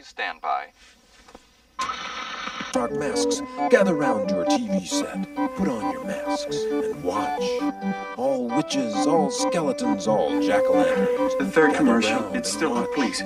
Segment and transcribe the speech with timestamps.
[0.00, 2.19] Please stand by.
[2.72, 5.26] Dark masks, gather round your TV set.
[5.56, 7.42] Put on your masks and watch.
[8.16, 11.34] All witches, all skeletons, all jack o' lanterns.
[11.38, 12.32] The third commercial.
[12.34, 13.22] It's still on, please.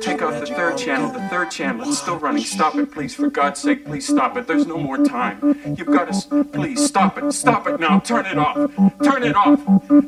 [0.00, 1.10] Take off the third channel.
[1.12, 1.88] The third channel.
[1.88, 2.42] It's still running.
[2.42, 3.14] Stop it, please.
[3.14, 4.46] For God's sake, please stop it.
[4.46, 5.38] There's no more time.
[5.76, 6.10] You've got to.
[6.10, 7.32] s- Please stop it.
[7.32, 8.00] Stop it now.
[8.00, 8.56] Turn it off.
[9.02, 9.60] Turn it off.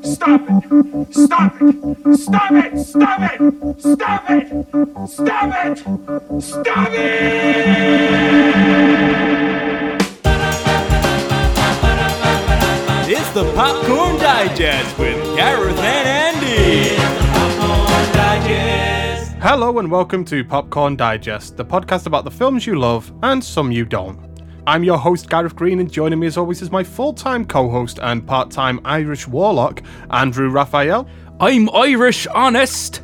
[0.05, 1.15] Stop it.
[1.15, 2.17] Stop it.
[2.17, 2.79] Stop it.
[2.79, 3.81] Stop it.
[3.81, 4.67] Stop it.
[5.09, 6.43] Stop it.
[6.43, 8.72] Stop it.
[13.09, 16.97] It's the Popcorn Digest with Gareth and Andy.
[19.41, 23.73] Hello and welcome to Popcorn Digest, the podcast about the films you love and some
[23.73, 24.19] you don't.
[24.69, 28.25] I'm your host Gareth Green, and joining me as always is my full-time co-host and
[28.25, 31.09] part-time Irish warlock Andrew Raphael.
[31.41, 33.03] I'm Irish honest.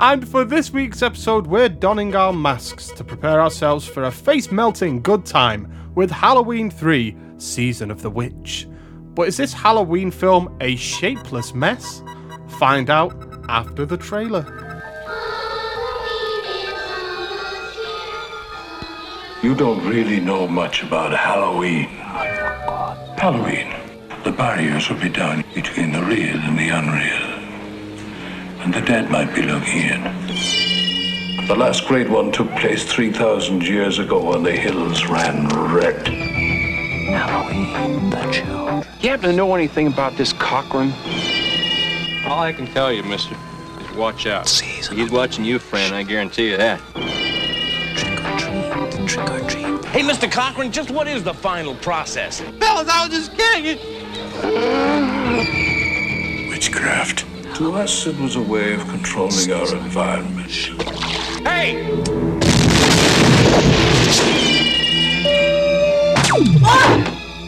[0.00, 5.02] And for this week's episode, we're donning our masks to prepare ourselves for a face-melting
[5.02, 8.68] good time with Halloween 3: Season of the Witch.
[9.14, 12.02] But is this Halloween film a shapeless mess?
[12.58, 13.14] Find out
[13.48, 14.44] after the trailer.
[19.42, 21.88] You don't really know much about Halloween.
[22.02, 23.72] Oh, Halloween.
[24.24, 27.35] The barriers will be down between the real and the unreal.
[28.66, 30.02] And the dead might be looking in.
[31.46, 36.08] The last great one took place 3,000 years ago when the hills ran red.
[36.08, 38.84] Halloween, the children.
[39.00, 40.90] You happen to know anything about this Cochran?
[42.26, 43.36] All I can tell you, mister,
[43.82, 44.48] is watch out.
[44.48, 46.80] Season He's watching you, friend, I guarantee you that.
[47.96, 49.84] trick or treat, trick or treat.
[49.90, 50.28] Hey, Mr.
[50.28, 52.40] Cochran, just what is the final process?
[52.40, 53.78] Fellas, I was just kidding.
[56.50, 57.25] Witchcraft.
[57.56, 60.50] To us, it was a way of controlling our environment.
[61.42, 61.86] Hey!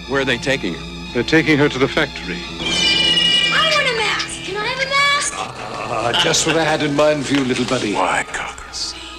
[0.08, 1.12] Where are they taking her?
[1.12, 2.38] They're taking her to the factory.
[3.52, 4.44] I want a mask.
[4.44, 5.34] Can I have a mask?
[5.36, 7.92] Ah, just what I had in mind for you, little buddy.
[7.92, 8.62] Why, Cocker?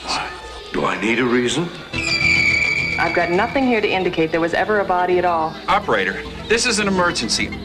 [0.06, 0.28] Why?
[0.74, 1.70] Do I need a reason?
[2.98, 5.56] I've got nothing here to indicate there was ever a body at all.
[5.68, 7.56] Operator, this is an emergency.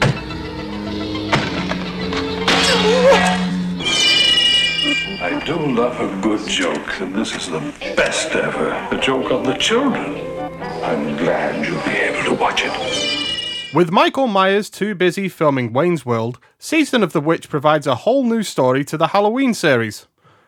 [5.45, 7.59] Do love a good joke, and this is the
[7.95, 8.71] best ever.
[8.91, 10.19] A joke on the children.
[10.83, 13.71] I'm glad you'll be able to watch it.
[13.71, 18.23] With Michael Myers too busy filming Wayne's World, Season of the Witch provides a whole
[18.23, 20.07] new story to the Halloween series.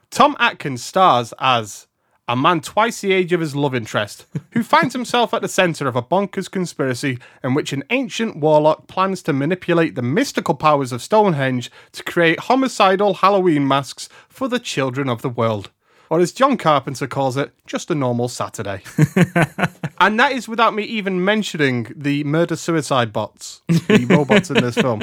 [0.10, 1.87] Tom Atkins stars as
[2.28, 5.88] a man twice the age of his love interest, who finds himself at the centre
[5.88, 10.92] of a bonkers conspiracy in which an ancient warlock plans to manipulate the mystical powers
[10.92, 15.72] of Stonehenge to create homicidal Halloween masks for the children of the world.
[16.10, 18.82] Or as John Carpenter calls it, just a normal Saturday.
[20.00, 24.76] And that is without me even mentioning the murder suicide bots, the robots in this
[24.76, 25.02] film.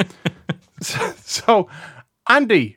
[0.81, 1.69] So, so,
[2.29, 2.77] Andy,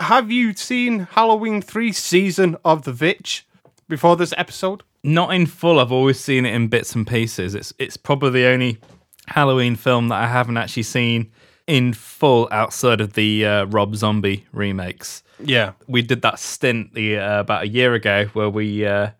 [0.00, 3.46] have you seen Halloween 3 Season of the Vitch
[3.88, 4.82] before this episode?
[5.02, 5.78] Not in full.
[5.78, 7.54] I've always seen it in bits and pieces.
[7.54, 8.78] It's it's probably the only
[9.26, 11.30] Halloween film that I haven't actually seen
[11.66, 15.22] in full outside of the uh, Rob Zombie remakes.
[15.38, 15.72] Yeah.
[15.86, 19.10] We did that stint the uh, about a year ago where we uh,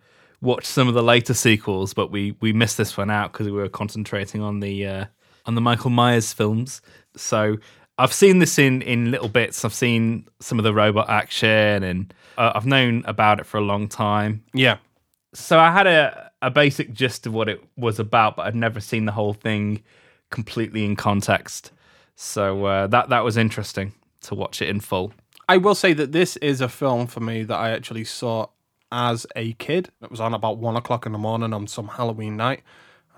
[0.40, 3.52] watched some of the later sequels, but we we missed this one out because we
[3.52, 5.04] were concentrating on the uh,
[5.46, 6.80] on the Michael Myers films.
[7.16, 7.58] So
[7.98, 9.64] I've seen this in in little bits.
[9.64, 13.62] I've seen some of the robot action, and uh, I've known about it for a
[13.62, 14.44] long time.
[14.54, 14.78] Yeah.
[15.34, 18.80] So I had a a basic gist of what it was about, but I'd never
[18.80, 19.82] seen the whole thing
[20.30, 21.72] completely in context.
[22.14, 23.92] So uh, that that was interesting
[24.22, 25.12] to watch it in full.
[25.48, 28.48] I will say that this is a film for me that I actually saw
[28.92, 29.90] as a kid.
[30.02, 32.62] It was on about one o'clock in the morning on some Halloween night.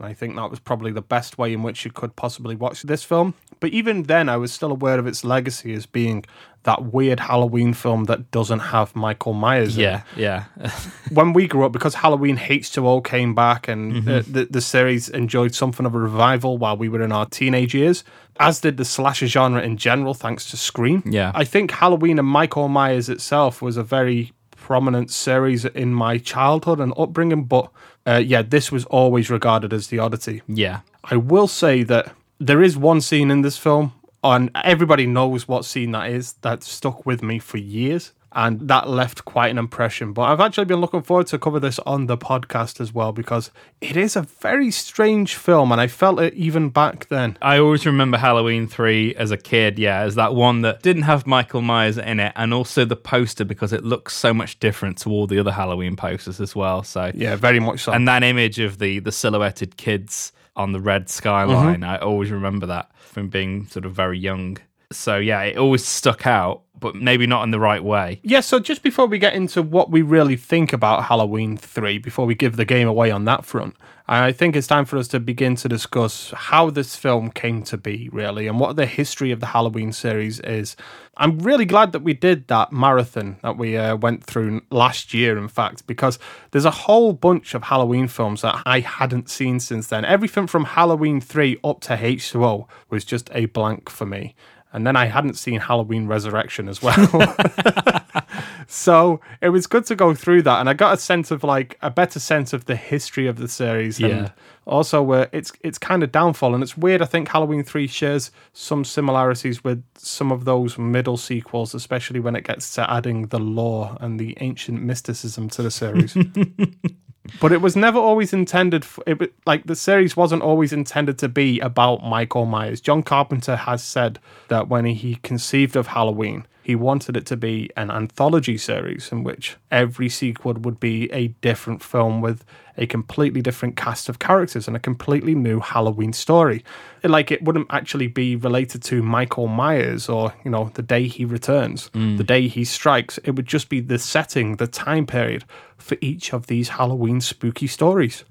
[0.01, 2.83] And I think that was probably the best way in which you could possibly watch
[2.83, 3.35] this film.
[3.61, 6.25] But even then, I was still aware of its legacy as being
[6.63, 10.03] that weird Halloween film that doesn't have Michael Myers in it.
[10.17, 10.71] Yeah, yeah.
[11.13, 15.55] when we grew up, because Halloween H2O came back and uh, the, the series enjoyed
[15.55, 18.03] something of a revival while we were in our teenage years,
[18.39, 21.03] as did the slasher genre in general, thanks to Scream.
[21.05, 21.33] Yeah.
[21.35, 26.81] I think Halloween and Michael Myers itself was a very prominent series in my childhood
[26.81, 27.71] and upbringing, but
[28.07, 30.43] uh, yeah, this was always regarded as the oddity.
[30.47, 30.81] yeah.
[31.05, 33.93] I will say that there is one scene in this film,
[34.23, 38.13] and everybody knows what scene that is, that stuck with me for years.
[38.33, 40.13] And that left quite an impression.
[40.13, 43.51] But I've actually been looking forward to cover this on the podcast as well because
[43.81, 47.37] it is a very strange film, and I felt it even back then.
[47.43, 51.27] I always remember Halloween 3 as a kid, yeah, as that one that didn't have
[51.27, 55.11] Michael Myers in it, and also the poster because it looks so much different to
[55.11, 56.83] all the other Halloween posters as well.
[56.83, 57.93] So Yeah, very much so.
[57.93, 61.85] and that image of the the silhouetted kids on the red skyline, mm-hmm.
[61.85, 64.59] I always remember that from being sort of very young.
[64.93, 68.21] So yeah, it always stuck out, but maybe not in the right way.
[68.25, 72.27] Yeah, so just before we get into what we really think about Halloween 3, before
[72.27, 73.77] we give the game away on that front,
[74.09, 77.77] I think it's time for us to begin to discuss how this film came to
[77.77, 80.75] be, really, and what the history of the Halloween series is.
[81.17, 85.39] I'm really glad that we did that marathon that we uh, went through last year,
[85.39, 86.19] in fact, because
[86.51, 90.05] there's a whole bunch of Halloween films that I hadn't seen since then.
[90.05, 94.35] Everything from Halloween 3 up to H2O was just a blank for me.
[94.73, 96.97] And then I hadn't seen Halloween Resurrection as well.
[98.69, 100.61] so it was good to go through that.
[100.61, 103.49] And I got a sense of like a better sense of the history of the
[103.49, 103.99] series.
[103.99, 104.09] Yeah.
[104.09, 104.33] And
[104.67, 106.55] also uh, its its kind of downfall.
[106.55, 107.03] And it's weird.
[107.03, 112.37] I think Halloween 3 shares some similarities with some of those middle sequels, especially when
[112.37, 116.17] it gets to adding the lore and the ancient mysticism to the series.
[117.41, 121.29] but it was never always intended for it like the series wasn't always intended to
[121.29, 122.81] be about michael myers.
[122.81, 124.19] John carpenter has said
[124.49, 129.25] that when he conceived of halloween he wanted it to be an anthology series in
[129.25, 132.45] which every sequel would be a different film with
[132.77, 136.65] a completely different cast of characters and a completely new Halloween story.
[137.03, 141.25] Like it wouldn't actually be related to Michael Myers or, you know, the day he
[141.25, 142.17] returns, mm.
[142.17, 143.19] the day he strikes.
[143.19, 145.45] It would just be the setting, the time period
[145.77, 148.25] for each of these Halloween spooky stories.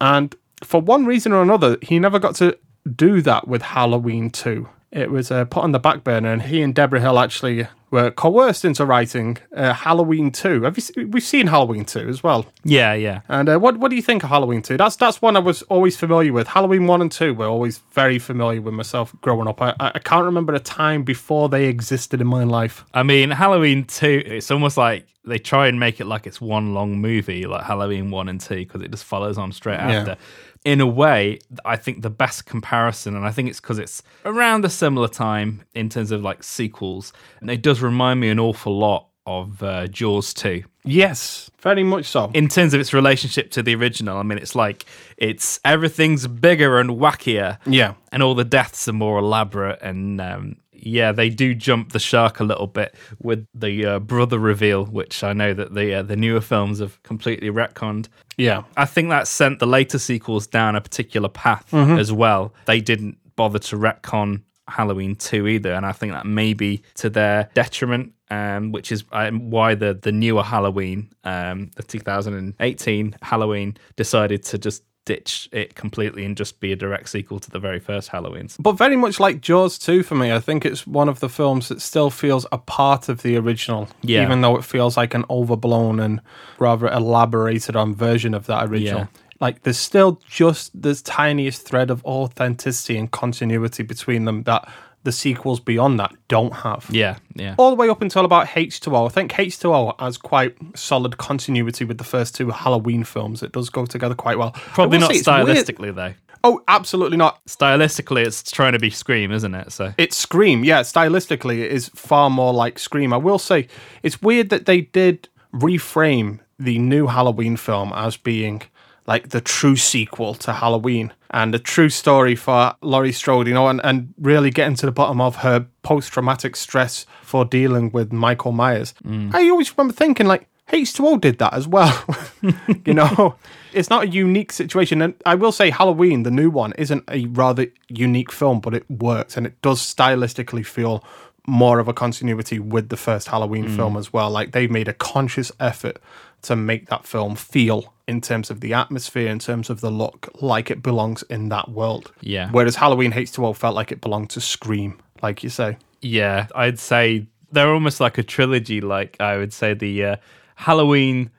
[0.00, 2.58] And for one reason or another, he never got to
[2.96, 4.68] do that with Halloween 2.
[4.92, 8.10] It was uh, put on the back burner, and he and Debra Hill actually were
[8.10, 10.62] coerced into writing uh, Halloween 2.
[10.62, 12.46] Have you, we've seen Halloween 2 as well.
[12.64, 13.20] Yeah, yeah.
[13.28, 14.76] And uh, what what do you think of Halloween 2?
[14.76, 16.48] That's that's one I was always familiar with.
[16.48, 19.62] Halloween 1 and 2 were always very familiar with myself growing up.
[19.62, 22.84] I, I can't remember a time before they existed in my life.
[22.92, 26.74] I mean, Halloween 2, it's almost like they try and make it like it's one
[26.74, 29.90] long movie, like Halloween 1 and 2, because it just follows on straight Yeah.
[30.00, 30.16] after.
[30.64, 34.64] In a way, I think the best comparison, and I think it's because it's around
[34.64, 38.78] a similar time in terms of like sequels, and it does remind me an awful
[38.78, 42.30] lot of uh, Jaws 2 Yes, very much so.
[42.34, 44.18] in terms of its relationship to the original.
[44.18, 44.84] I mean, it's like
[45.16, 47.58] it's everything's bigger and wackier.
[47.66, 47.94] Yeah.
[48.10, 49.80] and all the deaths are more elaborate.
[49.80, 54.38] And um, yeah, they do jump the shark a little bit with the uh, brother
[54.38, 58.08] reveal, which I know that the uh, the newer films have completely retconned.
[58.36, 58.62] yeah.
[58.76, 61.98] I think that sent the later sequels down a particular path Mm-hmm.
[61.98, 62.52] as well.
[62.66, 67.10] They didn't bother to retcon Halloween 2 either, and I think that may be to
[67.10, 73.76] their detriment, um, which is um, why the, the newer Halloween, um, the 2018 Halloween,
[73.96, 77.80] decided to just ditch it completely and just be a direct sequel to the very
[77.80, 78.56] first Halloweens.
[78.58, 81.68] But very much like Jaws 2 for me, I think it's one of the films
[81.68, 83.88] that still feels a part of the original.
[84.02, 84.22] Yeah.
[84.22, 86.20] Even though it feels like an overblown and
[86.58, 89.00] rather elaborated on version of that original.
[89.00, 89.06] Yeah.
[89.40, 94.68] Like there's still just this tiniest thread of authenticity and continuity between them that
[95.04, 96.86] the sequels beyond that don't have.
[96.90, 97.54] Yeah, yeah.
[97.58, 99.06] All the way up until about H2O.
[99.06, 103.42] I think H2O has quite solid continuity with the first two Halloween films.
[103.42, 104.52] It does go together quite well.
[104.52, 106.14] Probably not say it's weird- stylistically, though.
[106.44, 107.38] Oh, absolutely not.
[107.46, 109.70] Stylistically, it's trying to be Scream, isn't it?
[109.72, 110.80] So It's Scream, yeah.
[110.80, 113.12] Stylistically, it is far more like Scream.
[113.12, 113.68] I will say
[114.02, 118.62] it's weird that they did reframe the new Halloween film as being
[119.06, 123.68] like the true sequel to Halloween and a true story for Laurie Strode, you know,
[123.68, 128.12] and, and really getting to the bottom of her post traumatic stress for dealing with
[128.12, 128.94] Michael Myers.
[129.04, 129.34] Mm.
[129.34, 132.04] I always remember thinking, like, H2O did that as well.
[132.84, 133.36] you know,
[133.72, 135.02] it's not a unique situation.
[135.02, 138.88] And I will say, Halloween, the new one, isn't a rather unique film, but it
[138.90, 141.04] works and it does stylistically feel
[141.46, 143.76] more of a continuity with the first Halloween mm.
[143.76, 144.30] film as well.
[144.30, 145.98] Like they made a conscious effort
[146.42, 150.28] to make that film feel, in terms of the atmosphere, in terms of the look,
[150.40, 152.12] like it belongs in that world.
[152.20, 152.50] Yeah.
[152.50, 155.76] Whereas Halloween H2O felt like it belonged to Scream, like you say.
[156.00, 158.80] Yeah, I'd say they're almost like a trilogy.
[158.80, 160.16] Like I would say the uh,
[160.56, 161.30] Halloween,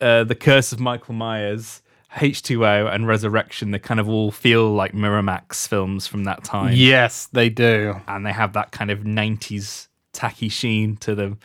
[0.00, 1.80] uh, the Curse of Michael Myers,
[2.16, 3.70] H2O, and Resurrection.
[3.70, 6.74] They kind of all feel like Miramax films from that time.
[6.74, 8.00] Yes, they do.
[8.08, 11.38] and they have that kind of '90s tacky sheen to them.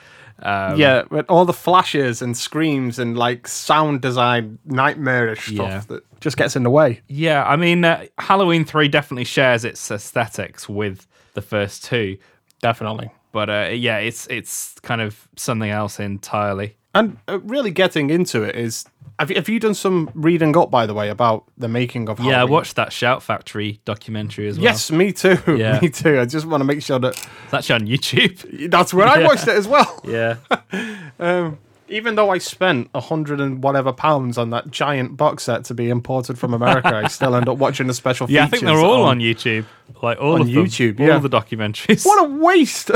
[0.43, 5.81] Um, yeah, but all the flashes and screams and like sound design, nightmarish stuff Yeah.
[5.87, 7.01] that just gets in the way.
[7.07, 12.17] Yeah, I mean, uh, Halloween 3 definitely shares its aesthetics with the first two.
[12.61, 13.11] Definitely.
[13.31, 16.77] But uh, yeah, it's it's kind of something else entirely.
[16.93, 18.85] And uh, really getting into it is.
[19.19, 22.19] Have you, have you done some reading up, by the way, about the making of
[22.19, 24.65] Yeah, I watched that Shout Factory documentary as well.
[24.65, 25.37] Yes, me too.
[25.55, 25.79] Yeah.
[25.81, 26.19] Me too.
[26.19, 27.13] I just want to make sure that
[27.45, 28.69] It's actually on YouTube.
[28.71, 30.01] that's where I watched it as well.
[30.05, 30.35] Yeah.
[31.19, 35.63] Um, even though I spent a hundred and whatever pounds on that giant box set
[35.65, 38.63] to be imported from America, I still end up watching the special Yeah, I think
[38.63, 39.65] they're all on, YouTube.
[40.01, 40.65] Like all on of them.
[40.65, 42.05] YouTube, All the documentaries.
[42.05, 42.89] What a waste!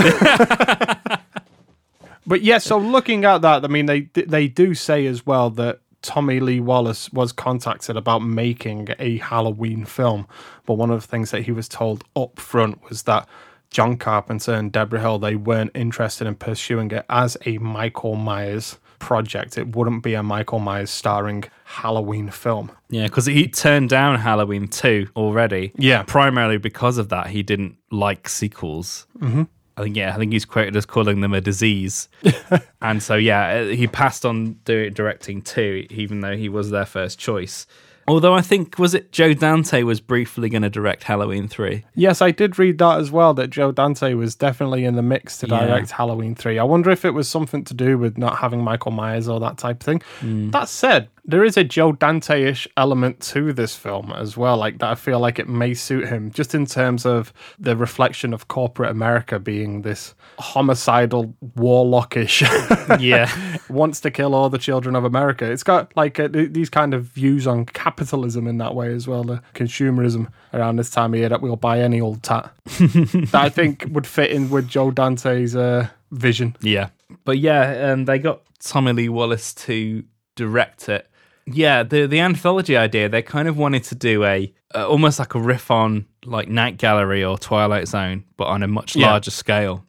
[2.25, 5.79] but yeah, so looking at that, I mean, they they do say as well that
[6.01, 10.27] Tommy Lee Wallace was contacted about making a Halloween film,
[10.65, 13.27] but one of the things that he was told up front was that
[13.69, 18.79] John Carpenter and Debra Hill they weren't interested in pursuing it as a Michael Myers
[18.97, 19.57] project.
[19.57, 22.71] It wouldn't be a Michael Myers starring Halloween film.
[22.89, 25.71] Yeah, because he turned down Halloween 2 already.
[25.77, 26.03] Yeah.
[26.03, 27.27] Primarily because of that.
[27.27, 29.05] He didn't like sequels.
[29.19, 29.47] Mhm.
[29.79, 32.09] I think, yeah, I think he's quoted as calling them a disease.
[32.81, 37.65] and so, yeah, he passed on directing too, even though he was their first choice.
[38.07, 41.85] Although I think, was it Joe Dante was briefly going to direct Halloween 3?
[41.93, 43.35] Yes, I did read that as well.
[43.35, 45.67] That Joe Dante was definitely in the mix to Yeah.
[45.67, 46.57] direct Halloween three.
[46.57, 49.59] I wonder if it was something to do with not having Michael Myers or that
[49.59, 50.01] type of thing.
[50.21, 50.49] Hmm.
[50.49, 54.57] That said, there is a Joe Dante-ish element to this film as well.
[54.57, 58.33] Like that, I feel like it may suit him, just in terms of the reflection
[58.33, 62.39] of corporate America being this homicidal, warlockish.
[62.99, 63.31] Yeah.
[63.69, 65.49] wants to kill all the children of America.
[65.49, 69.23] It's got like th- these kind of views on capitalism in that way as well,
[69.23, 73.49] the consumerism around this time of year that we'll buy any old tat that I
[73.49, 76.55] think would fit in with Joe Dante's uh, vision.
[76.61, 76.89] Yeah.
[77.25, 80.03] But yeah, um, they got Tommy Lee Wallace to
[80.35, 81.07] direct it.
[81.51, 85.33] Yeah, the the anthology idea, they kind of wanted to do a uh, almost like
[85.35, 89.07] a riff on like Night Gallery or Twilight Zone, but on a much Yeah.
[89.11, 89.85] larger scale.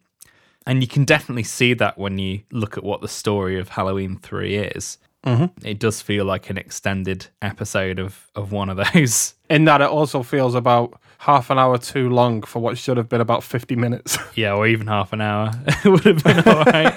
[0.65, 4.17] And you can definitely see that when you look at what the story of Halloween
[4.21, 4.97] 3 is.
[5.25, 5.51] Mhm.
[5.63, 9.33] It does feel like an extended episode of, of one of those.
[9.49, 13.07] In that, it also feels about half an hour too long for what should have
[13.09, 14.17] been about 50 minutes.
[14.35, 15.51] Yeah, or even half an hour
[15.85, 16.93] it would have been all right.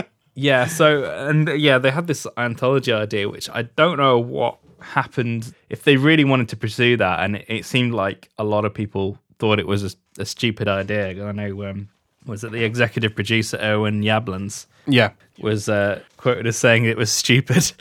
[0.33, 5.53] yeah, so and yeah, they had this anthology idea, which I don't know what happened
[5.69, 8.73] if they really wanted to pursue that, and it, it seemed like a lot of
[8.73, 11.25] people thought it was a, a stupid idea.
[11.25, 11.89] I know um,
[12.25, 15.11] was it the executive producer Irwin Yablans yeah.
[15.39, 17.71] was uh, quoted as saying it was stupid.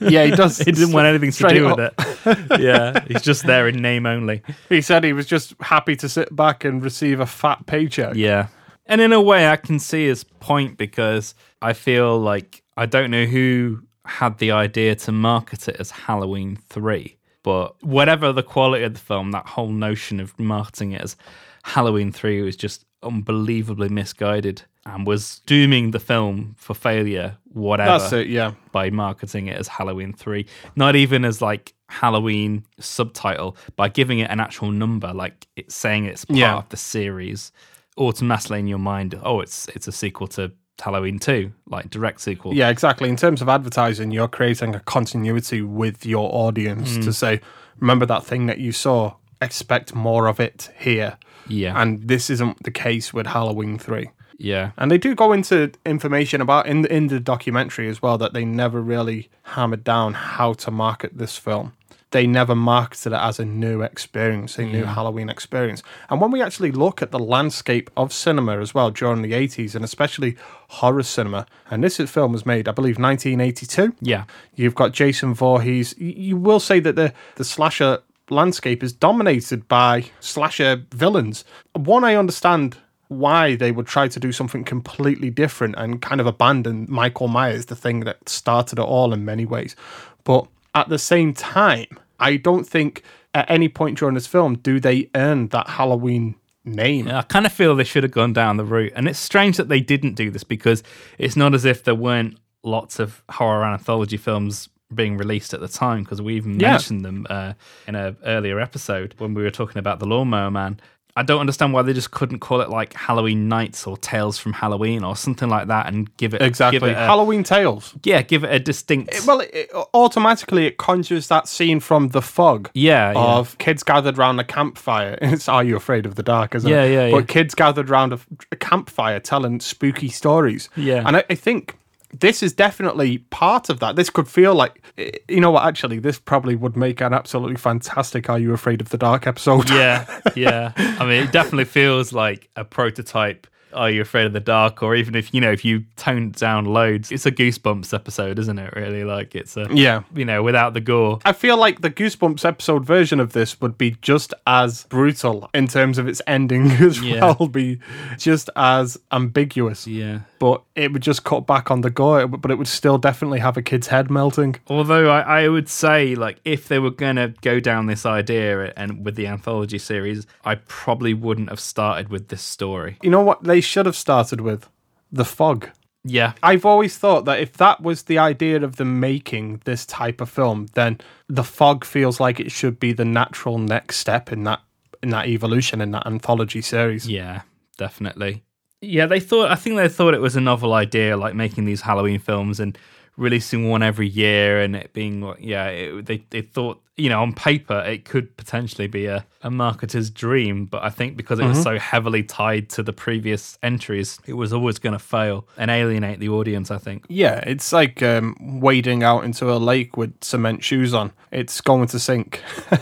[0.00, 0.58] Yeah, he does.
[0.64, 1.94] he didn't want anything to do with up.
[1.98, 2.60] it.
[2.60, 4.42] yeah, he's just there in name only.
[4.68, 8.14] He said he was just happy to sit back and receive a fat paycheck.
[8.14, 8.48] Yeah.
[8.86, 13.10] And in a way, I can see his point because I feel like I don't
[13.10, 18.84] know who had the idea to market it as Halloween 3, but whatever the quality
[18.84, 21.16] of the film, that whole notion of marketing it as
[21.62, 27.98] Halloween 3 was just unbelievably misguided and was dooming the film for failure, whatever.
[27.98, 28.52] That's it, yeah.
[28.72, 34.30] By marketing it as Halloween 3, not even as like Halloween subtitle, by giving it
[34.30, 36.56] an actual number, like it's saying it's part Yeah.
[36.56, 37.52] of the series,
[37.98, 42.54] automatically in your mind, oh, it's it's a sequel to Halloween 2, like direct sequel.
[42.54, 43.08] Yeah, exactly.
[43.08, 47.04] In terms of advertising, you're creating a continuity with your audience Mm.
[47.04, 47.40] to say,
[47.78, 51.16] remember that thing that you saw, expect more of it here.
[51.48, 51.80] Yeah.
[51.80, 54.10] And this isn't the case with Halloween 3.
[54.38, 54.70] Yeah.
[54.78, 58.32] And they do go into information about in the, in the documentary as well that
[58.32, 61.72] they never really hammered down how to market this film.
[62.12, 64.94] They never marketed it as a new experience, a new Yeah.
[64.94, 65.82] Halloween experience.
[66.08, 69.74] And when we actually look at the landscape of cinema as well during the 80s
[69.76, 70.36] and especially
[70.68, 73.94] horror cinema, and this film was made, I believe, 1982.
[74.00, 74.24] Yeah.
[74.56, 75.94] You've got Jason Voorhees.
[75.98, 77.98] You will say that the, the slasher
[78.28, 81.44] landscape is dominated by slasher villains.
[81.74, 82.76] One, I understand
[83.08, 87.66] why they would try to do something completely different and kind of abandon Michael Myers,
[87.66, 89.74] the thing that started it all in many ways.
[90.22, 91.86] But at the same time,
[92.18, 93.02] I don't think
[93.34, 96.34] at any point during this film do they earn that Halloween
[96.64, 97.06] name.
[97.08, 98.92] Yeah, I kind of feel they should have gone down the route.
[98.94, 100.82] And it's strange that they didn't do this because
[101.18, 105.68] it's not as if there weren't lots of horror anthology films being released at the
[105.68, 106.72] time because we even Yeah.
[106.72, 107.52] mentioned them uh,
[107.86, 110.80] in an earlier episode when we were talking about The Lawnmower Man.
[111.20, 114.54] I don't understand why they just couldn't call it like Halloween Nights or Tales from
[114.54, 116.80] Halloween or something like that and give it Exactly.
[116.80, 117.94] Give it a, Halloween Tales.
[118.04, 119.26] yeah, give it a distinct.
[119.26, 122.70] Well, it, it- automatically it conjures that scene from The Fog.
[122.74, 123.18] Yeah, yeah.
[123.18, 125.18] Of kids gathered round a campfire.
[125.22, 126.92] It's Are You Afraid of the Dark, isn't Yeah, it?
[126.92, 127.32] yeah, But yeah.
[127.34, 130.68] kids gathered round a, a campfire telling spooky stories.
[130.76, 131.02] Yeah.
[131.06, 131.76] And I, I think
[132.12, 133.96] this is definitely part of that.
[133.96, 134.82] This could feel like,
[135.28, 138.88] you know what, actually, this probably would make an absolutely fantastic Are You Afraid of
[138.88, 139.70] the Dark episode.
[139.70, 140.72] yeah, yeah.
[140.76, 144.82] I mean, it definitely feels like a prototype Are You Afraid of the Dark?
[144.82, 148.58] Or even if, you know, if you tone down loads, it's a Goosebumps episode, isn't
[148.58, 148.74] it?
[148.74, 149.04] Really?
[149.04, 150.02] Like, it's a, Yeah.
[150.14, 151.18] you know, without the gore.
[151.24, 155.66] I feel like the Goosebumps episode version of this would be just as brutal in
[155.68, 157.34] terms of its ending as Yeah.
[157.38, 157.78] well, be
[158.18, 159.86] just as ambiguous.
[159.86, 160.20] Yeah.
[160.38, 163.56] But it would just cut back on the gore, but it would still definitely have
[163.58, 164.56] a kid's head melting.
[164.68, 169.04] Although I, I would say, like, if they were to go down this idea and
[169.04, 172.96] with the anthology series, I probably wouldn't have started with this story.
[173.02, 174.68] You know what they should have started with?
[175.12, 175.70] The fog.
[176.04, 176.32] Yeah.
[176.42, 180.30] I've always thought that if that was the idea of them making this type of
[180.30, 180.98] film, then
[181.28, 184.60] the fog feels like it should be the natural next step in that
[185.02, 187.08] in that evolution in that anthology series.
[187.08, 187.42] Yeah,
[187.78, 188.42] definitely.
[188.82, 189.50] Yeah, they thought.
[189.50, 192.78] I think they thought it was a novel idea, like making these Halloween films and
[193.16, 197.32] releasing one every year, and it being yeah, it, they they thought, you know, on
[197.32, 201.58] paper it could potentially be a, a marketer's dream, but I think because it was
[201.58, 201.62] Mhm.
[201.62, 206.18] so heavily tied to the previous entries, it was always going to fail and alienate
[206.20, 206.70] the audience.
[206.70, 207.04] I think.
[207.08, 211.12] Yeah, it's like um, wading out into a lake with cement shoes on.
[211.30, 212.42] It's going to sink.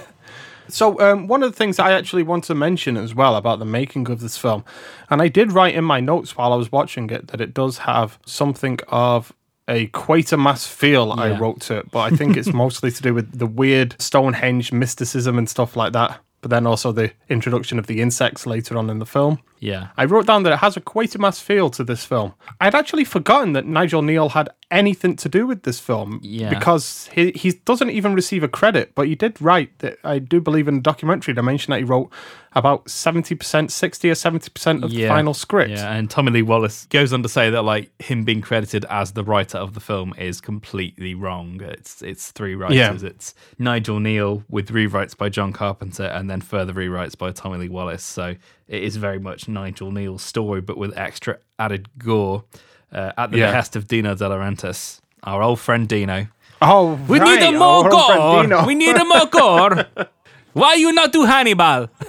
[0.68, 3.64] so, um, one of the things I actually want to mention as well about the
[3.64, 4.64] making of this film,
[5.10, 7.78] and I did write in my notes while I was watching it that it does
[7.78, 9.32] have something of
[9.68, 13.38] a Quatermass feel, I wrote to it, but I think it's mostly to do with
[13.38, 16.20] the weird Stonehenge mysticism and stuff like that.
[16.40, 19.40] But then also the introduction of the insects later on in the film.
[19.60, 19.88] Yeah.
[19.96, 22.34] I wrote down that it has a Quatermass feel to this film.
[22.60, 26.50] I'd actually forgotten that Nigel Kneale had anything to do with this film Yeah.
[26.50, 28.94] because he he doesn't even receive a credit.
[28.94, 31.84] But he did write that I do believe in a documentary they mentioned that he
[31.84, 32.10] wrote
[32.52, 35.70] about seventy percent, sixty or seventy percent of the final script.
[35.70, 39.12] Yeah, and Tommy Lee Wallace goes on to say that like him being credited as
[39.12, 41.60] the writer of the film is completely wrong.
[41.62, 42.76] It's it's three writers.
[42.76, 43.08] Yeah.
[43.08, 47.68] It's Nigel Kneale with rewrites by John Carpenter and then further rewrites by Tommy Lee
[47.68, 48.04] Wallace.
[48.04, 48.34] So
[48.68, 52.44] it is very much Nigel Kneale's story, but with extra added gore
[52.92, 53.46] uh, at the Yeah.
[53.50, 56.26] behest of Dino De Laurentiis, our old friend Dino.
[56.60, 58.66] Oh, We right, need a more gore.
[58.66, 59.86] We need a more gore.
[60.54, 61.88] Why you not do Hannibal?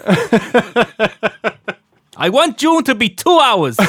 [2.18, 3.78] I want Dune to be two hours.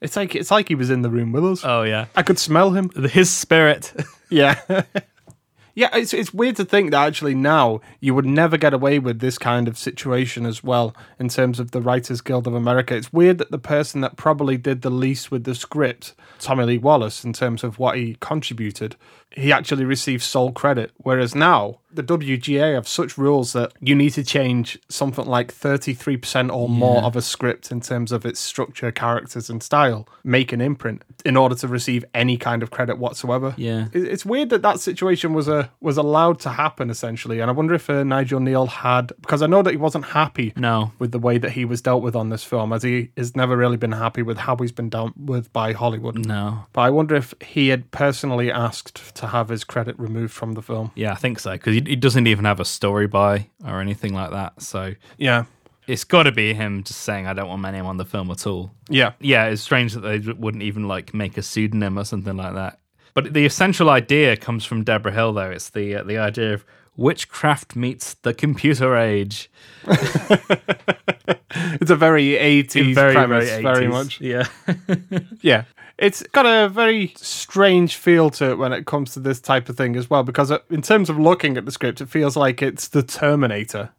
[0.00, 1.62] It's like it's like he was in the room with us.
[1.64, 2.90] Oh yeah, I could smell him.
[3.10, 3.90] his spirit.
[4.28, 4.60] Yeah.
[5.74, 9.18] Yeah, it's it's weird to think that actually now you would never get away with
[9.18, 12.94] this kind of situation as well in terms of the Writers Guild of America.
[12.94, 16.78] It's weird that the person that probably did the least with the script, Tommy Lee
[16.78, 18.94] Wallace, in terms of what he contributed,
[19.36, 20.92] he actually received sole credit.
[20.98, 26.50] Whereas now the WGA have such rules that you need to change something like 33%
[26.52, 27.02] or more Yeah.
[27.06, 31.36] of a script in terms of its structure, characters, and style, make an imprint in
[31.36, 33.54] order to receive any kind of credit whatsoever.
[33.56, 33.86] Yeah.
[33.92, 37.74] It's weird that that situation was a was allowed to happen essentially, and I wonder
[37.74, 40.90] if uh, Nigel Kneale had because I know that he wasn't happy No.
[40.98, 43.56] with the way that he was dealt with on this film, as he has never
[43.56, 46.26] really been happy with how he's been dealt with by Hollywood.
[46.26, 46.64] No.
[46.72, 50.62] But I wonder if he had personally asked to have his credit removed from the
[50.62, 50.92] film.
[50.94, 54.14] Yeah, I think so because he, he doesn't even have a story by or anything
[54.14, 54.62] like that.
[54.62, 55.44] So Yeah,
[55.86, 58.30] it's got to be him just saying, "I don't want my name on the film
[58.30, 62.04] at all." yeah, Yeah, it's strange that they wouldn't even like make a pseudonym or
[62.04, 62.80] something like that.
[63.14, 65.50] But the essential idea comes from Debra Hill, though.
[65.50, 66.64] It's the uh, the idea of
[66.96, 69.50] witchcraft meets the computer age.
[69.86, 74.20] it's a very 80s very, premise, very, very much.
[74.20, 74.46] Yeah.
[75.40, 75.64] Yeah.
[75.96, 79.76] It's got a very strange feel to it when it comes to this type of
[79.76, 82.62] thing as well, because uh, in terms of looking at the script, it feels like
[82.62, 83.90] it's the Terminator.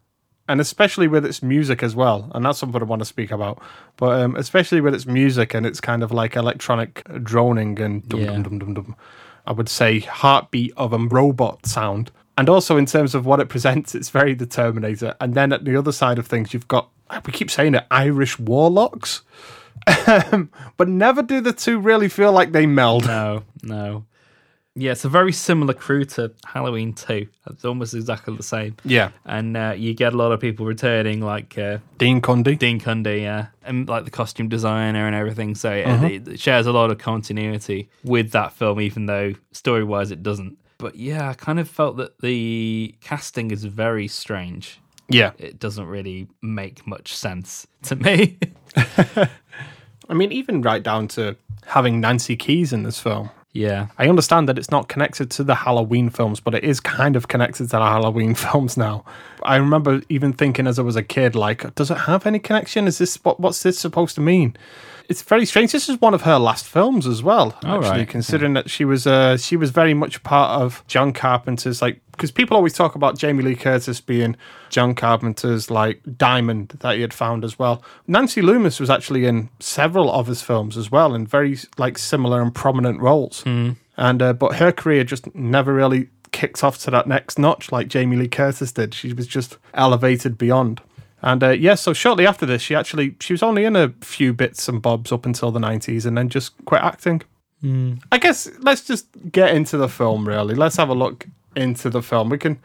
[0.48, 2.30] And especially with its music as well.
[2.32, 3.60] And that's something I want to speak about.
[3.96, 8.24] But um, especially with its music and its kind of like electronic droning and dum
[8.24, 8.96] dum dum dum dum.
[9.44, 12.12] I would say heartbeat of a robot sound.
[12.38, 15.16] And also in terms of what it presents, it's very the Terminator.
[15.20, 16.90] And then at the other side of things, you've got,
[17.24, 19.22] we keep saying it, Irish warlocks.
[19.86, 23.06] Um, but never do the two really feel like they meld.
[23.06, 24.04] No, no.
[24.78, 27.26] Yeah, it's a very similar crew to Halloween 2.
[27.50, 28.76] It's almost exactly the same.
[28.84, 29.08] Yeah.
[29.24, 32.58] And uh, you get a lot of people returning, like uh, Dean Cundey.
[32.58, 35.54] Dean Cundey, yeah, and like the costume designer and everything.
[35.54, 36.06] So uh, Uh-huh.
[36.06, 40.22] it, it shares a lot of continuity with that film, even though story wise it
[40.22, 40.58] doesn't.
[40.76, 44.78] But yeah, I kind of felt that the casting is very strange.
[45.08, 45.30] Yeah.
[45.38, 48.36] It doesn't really make much sense to me.
[50.08, 53.30] I mean, even right down to having Nancy Keys in this film.
[53.52, 53.86] yeah.
[53.98, 57.28] I understand that it's not connected to the Halloween films, but it is kind of
[57.28, 59.04] connected to the Halloween films now.
[59.42, 62.86] I remember even thinking as I was a kid, like, does it have any connection?
[62.86, 64.56] Is this what what's this supposed to mean?
[65.08, 65.72] It's very strange.
[65.72, 67.56] This is one of her last films as well.
[67.62, 68.08] Actually, right.
[68.08, 72.30] considering that she was uh, she was very much part of John Carpenter's like because
[72.30, 74.36] people always talk about Jamie Lee Curtis being
[74.70, 77.82] John Carpenter's like diamond that he had found as well.
[78.06, 82.42] Nancy Loomis was actually in several of his films as well, in very like similar
[82.42, 83.42] and prominent roles.
[83.96, 87.88] And uh, but her career just never really kicked off to that next notch like
[87.88, 88.92] Jamie Lee Curtis did.
[88.92, 90.80] She was just elevated beyond.
[91.26, 94.32] And uh, yeah, so shortly after this, she actually she was only in a few
[94.32, 97.20] bits and bobs up until the nineties, and then just quit acting.
[98.12, 100.28] I guess let's just get into the film.
[100.28, 102.28] Really, let's have a look into the film.
[102.28, 102.60] We can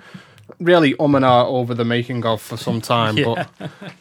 [0.60, 3.50] really um and ah over the making of for some time, but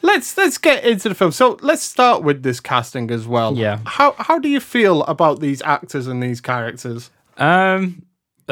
[0.03, 1.31] let's let's get into the film.
[1.31, 3.55] So let's start with this casting as well.
[3.55, 3.79] Yeah.
[3.87, 7.09] How how do you feel about these actors and these characters?
[7.37, 8.03] Um,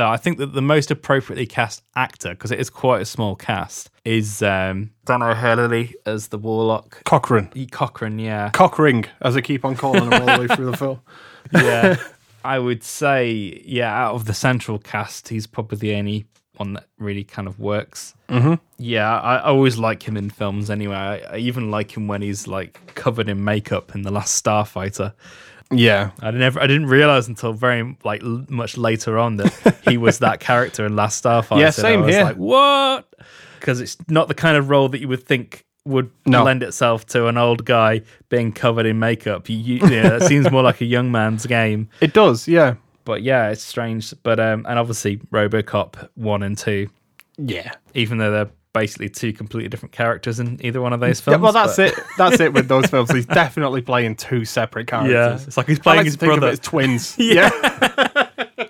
[0.08, 3.90] I think that the most appropriately cast actor, because it is quite a small cast,
[4.06, 7.04] is um, Dan O'Herlihy as the Warlock.
[7.06, 8.50] Cochran, E- Cochran, yeah.
[8.52, 11.02] Cockring, as I keep on calling him all the way through the film.
[11.54, 11.96] yeah.
[12.44, 16.88] I would say, yeah, out of the central cast, he's probably the only one that
[16.98, 18.14] really kind of works.
[18.28, 18.56] Mm-hmm.
[18.78, 20.96] Yeah, I, I always like him in films anyway.
[20.96, 25.14] I, I even like him when he's like covered in makeup in The Last Starfighter.
[25.72, 29.98] Yeah, I never, I didn't realize until very like l- much later on that he
[29.98, 31.60] was that character in Last Starfighter.
[31.60, 32.24] Yeah, same I was here.
[32.24, 33.08] Like what?
[33.60, 36.44] Because it's not the kind of role that you would think would No.
[36.44, 39.48] lend itself to an old guy being covered in makeup.
[39.50, 41.90] You, you, yeah, it seems more like a young man's game.
[42.02, 42.48] it does.
[42.48, 44.14] Yeah, But yeah, it's strange.
[44.24, 46.90] But um, and obviously RoboCop one and two,
[47.38, 47.74] yeah.
[47.94, 51.42] even though they're basically two completely different characters in either one of those Yeah, films.
[51.42, 52.04] well, that's but- it.
[52.18, 53.12] That's it with those films.
[53.12, 55.12] He's definitely playing two separate characters.
[55.14, 56.52] Yeah, it's like he's playing like his to think of it brother.
[56.54, 57.16] as twins.
[57.20, 58.28] yeah.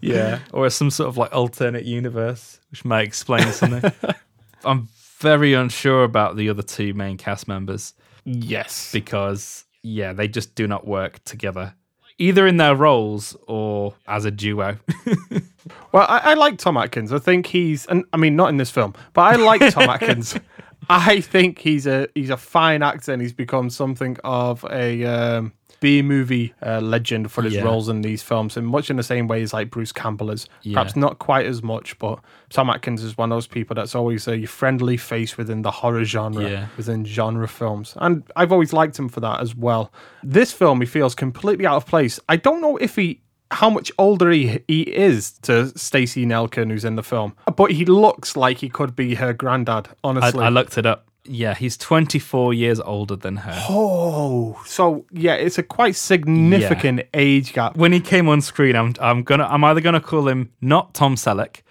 [0.00, 3.90] Yeah, or some sort of like alternate universe, which may explain something.
[4.64, 7.94] I'm very unsure about the other two main cast members
[8.26, 8.92] yes.
[8.92, 11.74] because, yeah, they just do not work together,
[12.18, 14.78] either in their roles or as a duo.
[15.92, 17.12] Well, I, I like Tom Atkins.
[17.12, 20.38] I think he's, and I mean, not in this film, but I like Tom Atkins.
[20.90, 25.52] I think he's a he's a fine actor, and he's become something of a um,
[25.84, 27.62] B movie uh, legend for his Yeah.
[27.64, 30.48] roles in these films, and much in the same way as like Bruce Campbell is.
[30.62, 30.74] Yeah.
[30.74, 34.26] Perhaps not quite as much, but Tom Atkins is one of those people that's always
[34.26, 36.66] a friendly face within the horror genre, Yeah.
[36.78, 39.92] within genre films, and I've always liked him for that as well.
[40.22, 42.18] This film, he feels completely out of place.
[42.30, 43.20] I don't know if he
[43.50, 47.34] how much older he, he is to Stacey Nelkin, who's in the film.
[47.56, 50.44] But he looks like he could be her granddad, I, honestly.
[50.44, 51.06] I looked it up.
[51.26, 53.54] Yeah, he's 24 years older than her.
[53.70, 57.76] oh, so yeah, it's a quite significant age gap.
[57.76, 61.14] When he came on screen, I'm I'm gonna I'm either gonna call him not Tom
[61.16, 61.62] Selleck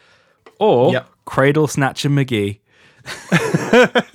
[0.60, 1.08] or Yep.
[1.26, 2.60] Cradle Snatcher McGee.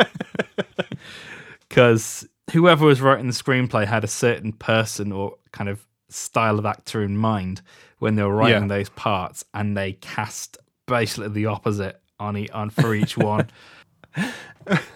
[1.68, 6.64] Because whoever was writing the screenplay had a certain person or kind of style of
[6.66, 7.60] actor in mind
[7.98, 8.68] when they were writing Yeah.
[8.68, 13.48] those parts, and they cast basically the opposite on e- on for each one.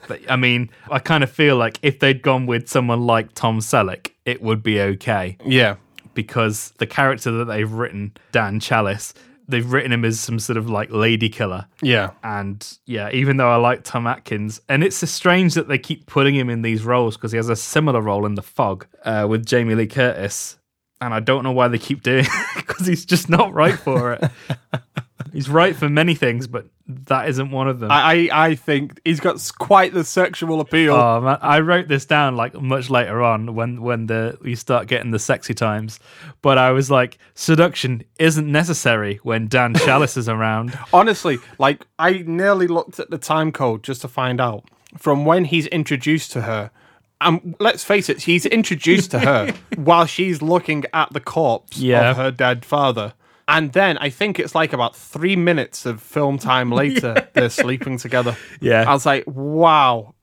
[0.09, 3.61] But, I mean, I kind of feel like if they'd gone with someone like Tom
[3.61, 5.77] Selleck, it would be okay Yeah.
[6.15, 9.15] because the character that they've written, Dan Challis,
[9.49, 11.67] they've written him as some sort of like lady killer.
[11.81, 12.11] Yeah.
[12.23, 16.35] And yeah, even though I like Tom Atkins, and it's strange that they keep putting
[16.35, 19.47] him in these roles because he has a similar role in The Fog uh, with
[19.47, 20.59] Jamie Lee Curtis.
[21.01, 24.13] And I don't know why they keep doing it because he's just not right for
[24.15, 24.25] it.
[25.33, 27.91] he's right for many things, but that isn't one of them.
[27.91, 30.95] I, I, I think he's got quite the sexual appeal.
[30.95, 34.89] Oh man, I wrote this down like much later on when when the we start
[34.89, 35.99] getting the sexy times,
[36.43, 40.79] but I was like, seduction isn't necessary when Dan Challis is around.
[40.93, 44.65] Honestly, like I nearly looked at the time code just to find out
[44.99, 46.71] from when he's introduced to her.
[47.21, 52.11] And let's face it, he's introduced to her while she's looking at the corpse Yeah.
[52.11, 53.15] of her dead father.
[53.49, 57.99] And then I think it's like about three minutes of film time later, they're sleeping
[57.99, 58.37] together.
[58.61, 58.85] Yeah.
[58.89, 60.15] I was like, wow.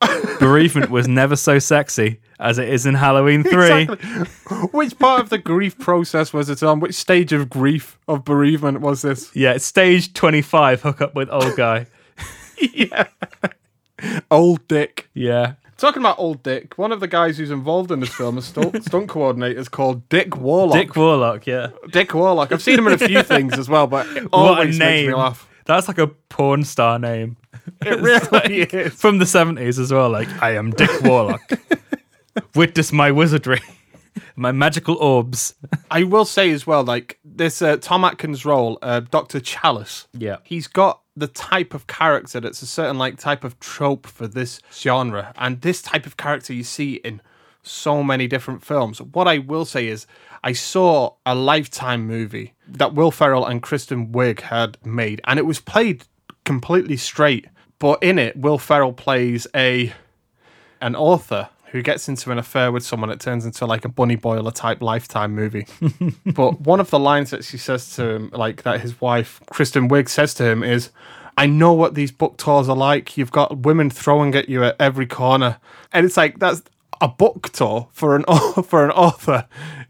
[0.40, 3.82] Bereavement was never so sexy as it is in Halloween three.
[3.82, 4.58] Exactly.
[4.72, 6.80] Which part of the grief process was it on?
[6.80, 9.34] Which stage of grief of bereavement was this?
[9.34, 10.82] Yeah, it's stage twenty five.
[10.82, 11.86] Hook up with old guy.
[12.58, 13.06] yeah.
[14.28, 15.08] Old Dick.
[15.14, 15.54] Yeah.
[15.82, 18.84] Talking about old Dick, one of the guys who's involved in this film, a stunt,
[18.84, 20.76] stunt coordinator, is called Dick Warlock.
[20.78, 21.44] Dick Warlock.
[21.44, 21.70] Yeah.
[21.90, 22.52] Dick Warlock.
[22.52, 25.02] I've seen him in a few things as well, but it What a always makes
[25.02, 25.16] me name.
[25.16, 25.48] laugh.
[25.64, 27.36] That's like a porn star name.
[27.84, 28.94] It really is.
[28.94, 30.08] From the seventies as well.
[30.08, 31.50] Like I am Dick Warlock.
[32.54, 33.60] Witness my wizardry,
[34.36, 35.54] my magical orbs.
[35.90, 40.06] I will say as well, like this uh, Tom Atkins role, uh, Doctor Challis.
[40.16, 40.36] Yeah.
[40.44, 44.60] he's got the type of character that's a certain like type of trope for this
[44.72, 47.20] genre, and this type of character you see in
[47.62, 49.00] so many different films.
[49.00, 50.06] What I will say is,
[50.42, 55.46] I saw a Lifetime movie that Will Ferrell and Kristen Wiig had made, and it
[55.46, 56.04] was played
[56.44, 57.46] completely straight.
[57.78, 59.92] But in it, Will Ferrell plays a
[60.80, 63.10] an author who gets into an affair with someone.
[63.10, 65.66] It turns into like a bunny boiler type Lifetime movie.
[66.26, 69.88] but one of the lines that she says to him, like that his wife Kristen
[69.88, 70.90] Wiig says to him, is.
[71.34, 73.16] I know what these book tours are like.
[73.16, 75.56] You've got women throwing at you at every corner,
[75.90, 76.60] and it's like that's
[77.00, 78.24] a book tour for an
[78.64, 79.48] for an author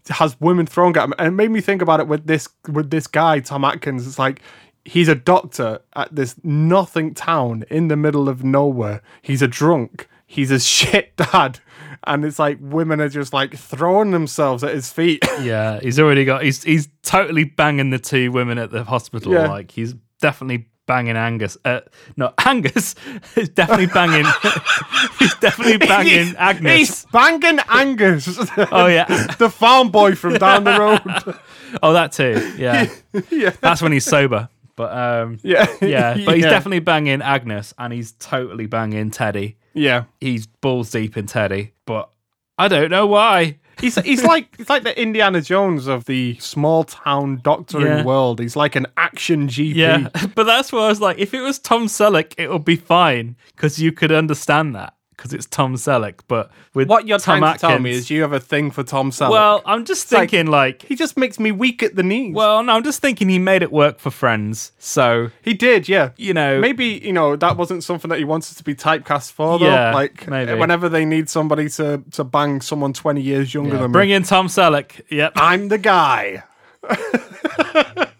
[0.08, 2.90] has women throwing at him, and it made me think about it with this with
[2.90, 4.06] this guy Tom Atkins.
[4.06, 4.40] It's like
[4.84, 9.02] he's a doctor at this nothing town in the middle of nowhere.
[9.20, 10.08] He's a drunk.
[10.26, 11.60] He's a shit dad,
[12.06, 15.24] and it's like women are just like throwing themselves at his feet.
[15.42, 16.44] Yeah, he's already got.
[16.44, 19.32] He's he's totally banging the two women at the hospital.
[19.32, 19.48] Yeah.
[19.48, 21.56] Like he's definitely banging Angus.
[21.64, 21.80] Uh,
[22.16, 22.94] no, Angus
[23.36, 24.24] is definitely banging.
[25.18, 26.72] he's definitely banging Agnes.
[26.78, 28.38] He's banging Angus.
[28.70, 29.04] Oh yeah.
[29.38, 31.36] the farm boy from down the road.
[31.82, 32.54] Oh, that too.
[32.58, 32.88] Yeah.
[33.30, 34.48] yeah, That's when he's sober.
[34.76, 36.14] But um, yeah, yeah.
[36.24, 36.50] But he's Yeah.
[36.50, 39.56] definitely banging Agnes, and he's totally banging Teddy.
[39.74, 40.04] Yeah.
[40.20, 42.10] He's balls deep in Teddy, but
[42.58, 43.58] I don't know why.
[43.80, 48.04] He's he's like he's like the Indiana Jones of the small town doctoring Yeah.
[48.04, 48.38] world.
[48.38, 49.74] He's like an action GP.
[49.74, 52.76] Yeah, but that's where I was like, if it was Tom Selleck, it would be
[52.76, 56.20] fine because you could understand that because it's Tom Selleck.
[56.28, 58.82] But with What you're Tom trying to tell me is you have a thing for
[58.82, 59.30] Tom Selleck.
[59.30, 62.34] well, I'm just like- thinking like, he just makes me weak at the knees.
[62.34, 64.72] well, no, I'm just thinking he made it work for Friends.
[64.78, 66.10] So he did, yeah.
[66.16, 69.58] you know, Maybe you know that wasn't something that he wanted to be typecast for,
[69.58, 69.66] though.
[69.66, 70.54] Yeah, like maybe.
[70.54, 74.12] whenever they need somebody to to bang someone twenty years younger yeah, than bring me,
[74.12, 75.00] bring in Tom Selleck.
[75.10, 75.32] Yep.
[75.36, 76.44] I'm the guy.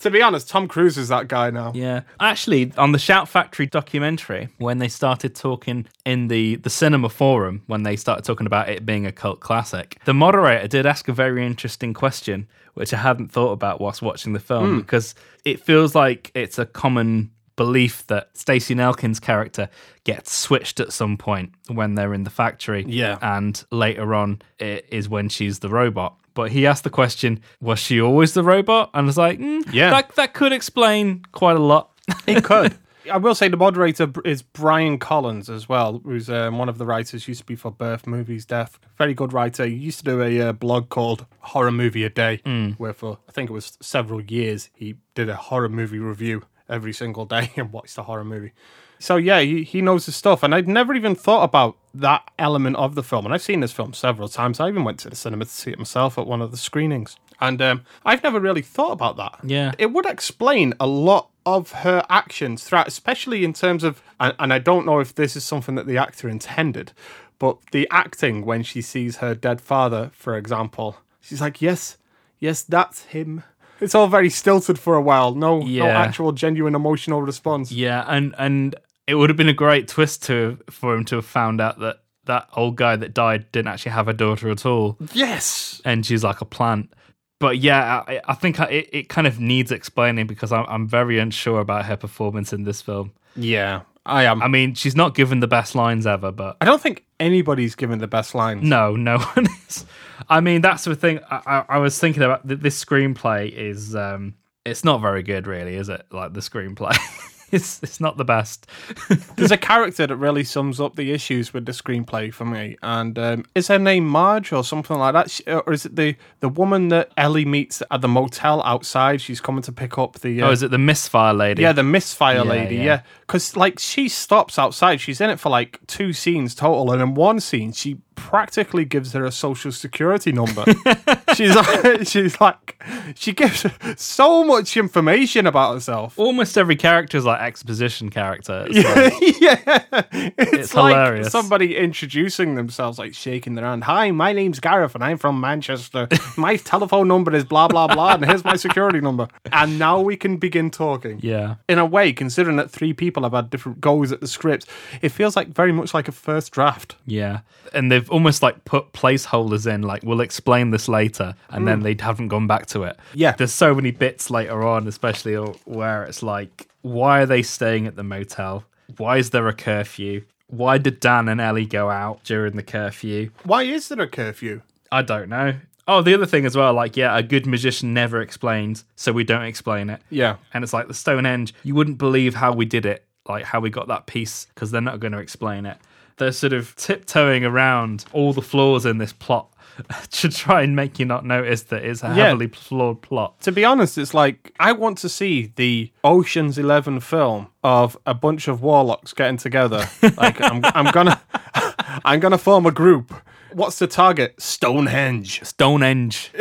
[0.00, 1.72] to be honest, Tom Cruise is that guy now.
[1.74, 2.02] Yeah.
[2.20, 7.62] Actually, on the Shout Factory documentary, when they started talking in the, the cinema forum,
[7.66, 11.12] when they started talking about it being a cult classic, the moderator did ask a
[11.12, 14.78] very interesting question, which I hadn't thought about whilst watching the film, Hmm.
[14.78, 19.68] because it feels like it's a common belief that Stacey Nelkin's character
[20.04, 22.84] gets switched at some point when they're in the factory.
[22.86, 23.18] Yeah.
[23.20, 26.14] And later on it is when she's the robot.
[26.38, 28.90] But he asked the question, was she always the robot?
[28.94, 29.90] And I was like, mm, Yeah.
[29.90, 31.90] that, that could explain quite a lot.
[32.28, 32.78] It could.
[33.10, 36.86] I will say the moderator is Brian Collins as well, who's um, one of the
[36.86, 37.26] writers.
[37.26, 38.78] Used to be for Birth Movies Death.
[38.98, 39.66] Very good writer.
[39.66, 42.36] He used to do a uh, blog called Horror Movie a Day,
[42.76, 46.92] where for I think it was several years he did a horror movie review every
[46.92, 48.52] single day and watched a horror movie.
[48.98, 52.76] So yeah, he, he knows his stuff, and I'd never even thought about that element
[52.76, 53.24] of the film.
[53.24, 54.60] And I've seen this film several times.
[54.60, 57.16] I even went to the cinema to see it myself at one of the screenings,
[57.40, 59.38] and um, I've never really thought about that.
[59.44, 59.72] Yeah.
[59.78, 64.52] it would explain a lot of her actions throughout, especially in terms of, and, and
[64.52, 66.92] I don't know if this is something that the actor intended,
[67.38, 71.96] but the acting when she sees her dead father, for example, she's like, yes,
[72.38, 73.44] yes, that's him.
[73.80, 75.34] It's all very stilted for a while.
[75.34, 77.70] No, no actual genuine emotional response.
[77.70, 78.74] Yeah, and and
[79.08, 81.96] it would have been a great twist to for him to have found out that
[82.26, 85.80] that old guy that died didn't actually have a daughter at all, Yes.
[85.84, 86.92] and she's like a plant.
[87.40, 91.18] But yeah, I, I think it, it kind of needs explaining because I'm I'm very
[91.18, 93.12] unsure about her performance in this film.
[93.36, 94.42] Yeah, I am.
[94.42, 97.98] I mean, she's not given the best lines ever, but I don't think anybody's given
[98.00, 98.62] the best lines.
[98.64, 99.86] no, no one is.
[100.28, 101.20] I mean, that's the thing.
[101.30, 104.34] I, I, I was thinking about th- this screenplay is um,
[104.66, 106.04] it's not very good, really, is it?
[106.10, 106.96] Like the screenplay,
[107.52, 108.66] it's it's not the best.
[109.36, 113.18] There's a character that really sums up the issues with the screenplay for me, and
[113.18, 116.48] um, is her name Marge or something like that, She- or is it the the
[116.48, 119.20] woman that Ellie meets at the motel outside?
[119.20, 120.42] She's coming to pick up the.
[120.42, 121.62] Uh, Oh, is it the misfire lady?
[121.62, 122.76] Yeah, the misfire Yeah, lady.
[122.76, 122.82] yeah.
[122.84, 125.00] Yeah, because like she stops outside.
[125.00, 129.12] She's in it for like two scenes total, and in one scene she practically gives
[129.12, 130.64] her a social security number.
[131.34, 132.82] she's like, she's like,
[133.14, 133.64] she gives
[133.96, 136.18] so much information about herself.
[136.18, 138.66] almost every character is like exposition character.
[138.68, 141.30] It's like- yeah, it's, It's like hilarious.
[141.30, 143.84] somebody introducing themselves, like shaking their hand.
[143.84, 146.08] Hi, my name's Gareth, and I'm from Manchester.
[146.36, 149.28] My telephone number is blah blah blah, and here's my security number.
[149.52, 151.20] And now we can begin talking.
[151.22, 151.56] yeah.
[151.68, 154.66] In a way, considering that three people have had different goals at the script,
[155.02, 156.96] it feels like very much like a first draft.
[157.06, 157.40] Yeah.
[157.74, 161.34] And they've almost like put placeholders in, like, we'll explain this later.
[161.50, 161.84] And then hmm.
[161.84, 162.98] they haven't gone back to it.
[163.14, 163.32] Yeah.
[163.32, 167.86] There's so many bits later on, especially uh, where it's like, why are they staying
[167.86, 168.64] at the motel?
[168.96, 170.24] Why is there a curfew?
[170.46, 173.30] Why did Dan and Ellie go out during the curfew?
[173.44, 174.62] Why is there a curfew?
[174.90, 175.54] I don't know.
[175.86, 179.24] Oh, the other thing as well, like, yeah, a good magician never explains, so we
[179.24, 180.00] don't explain it.
[180.10, 180.36] Yeah.
[180.52, 183.70] And it's like the Stonehenge, you wouldn't believe how we did it, like how we
[183.70, 185.78] got that piece, because they're not going to explain it.
[186.18, 189.52] They're sort of tiptoeing around all the flaws in this plot
[190.10, 192.26] to try and make you not notice that it's a Yeah.
[192.26, 193.40] heavily flawed plot.
[193.42, 198.14] To be honest, it's like I want to see the Ocean's Eleven film of a
[198.14, 199.88] bunch of warlocks getting together.
[200.16, 201.20] Like I'm, I'm gonna,
[202.04, 203.14] I'm gonna form a group.
[203.52, 204.40] What's the target?
[204.40, 205.42] Stonehenge.
[205.44, 206.30] Stonehenge.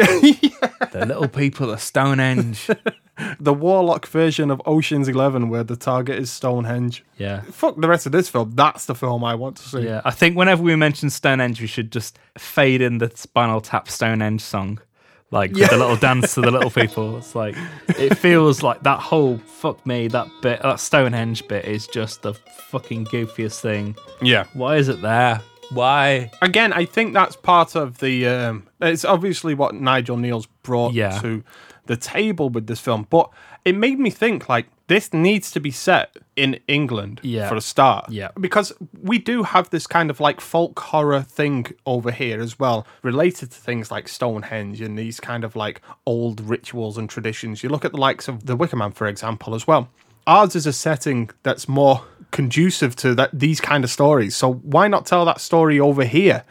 [0.91, 2.69] The little people of Stonehenge.
[3.39, 7.03] The warlock version of Ocean's Eleven, where the target is Stonehenge.
[7.17, 7.41] Yeah.
[7.41, 8.51] Fuck the rest of this film.
[8.53, 9.79] That's the film I want to see.
[9.81, 13.89] Yeah, I think whenever we mention Stonehenge, we should just fade in the Spinal Tap
[13.89, 14.79] Stonehenge song,
[15.31, 17.17] like with the little dance to the little people.
[17.17, 17.55] It's like
[17.87, 22.35] it feels like that whole fuck me that bit, that Stonehenge bit is just the
[22.69, 23.95] fucking goofiest thing.
[24.21, 24.45] Yeah.
[24.53, 25.41] Why is it there?
[25.71, 26.31] Why?
[26.41, 28.27] Again, I think that's part of the.
[28.27, 31.19] Um, it's obviously what Nigel Kneale's brought Yeah.
[31.21, 31.43] to
[31.85, 33.29] the table with this film, but
[33.65, 37.49] it made me think like this needs to be set in England Yeah.
[37.49, 38.09] for a start.
[38.09, 38.29] Yeah.
[38.39, 42.85] because we do have this kind of like folk horror thing over here as well,
[43.03, 47.63] related to things like Stonehenge and these kind of like old rituals and traditions.
[47.63, 49.89] You look at the likes of the Wicker Man, for example, as well.
[50.27, 54.35] Ours is a setting that's more conducive to that these kind of stories.
[54.35, 56.43] So why not tell that story over here?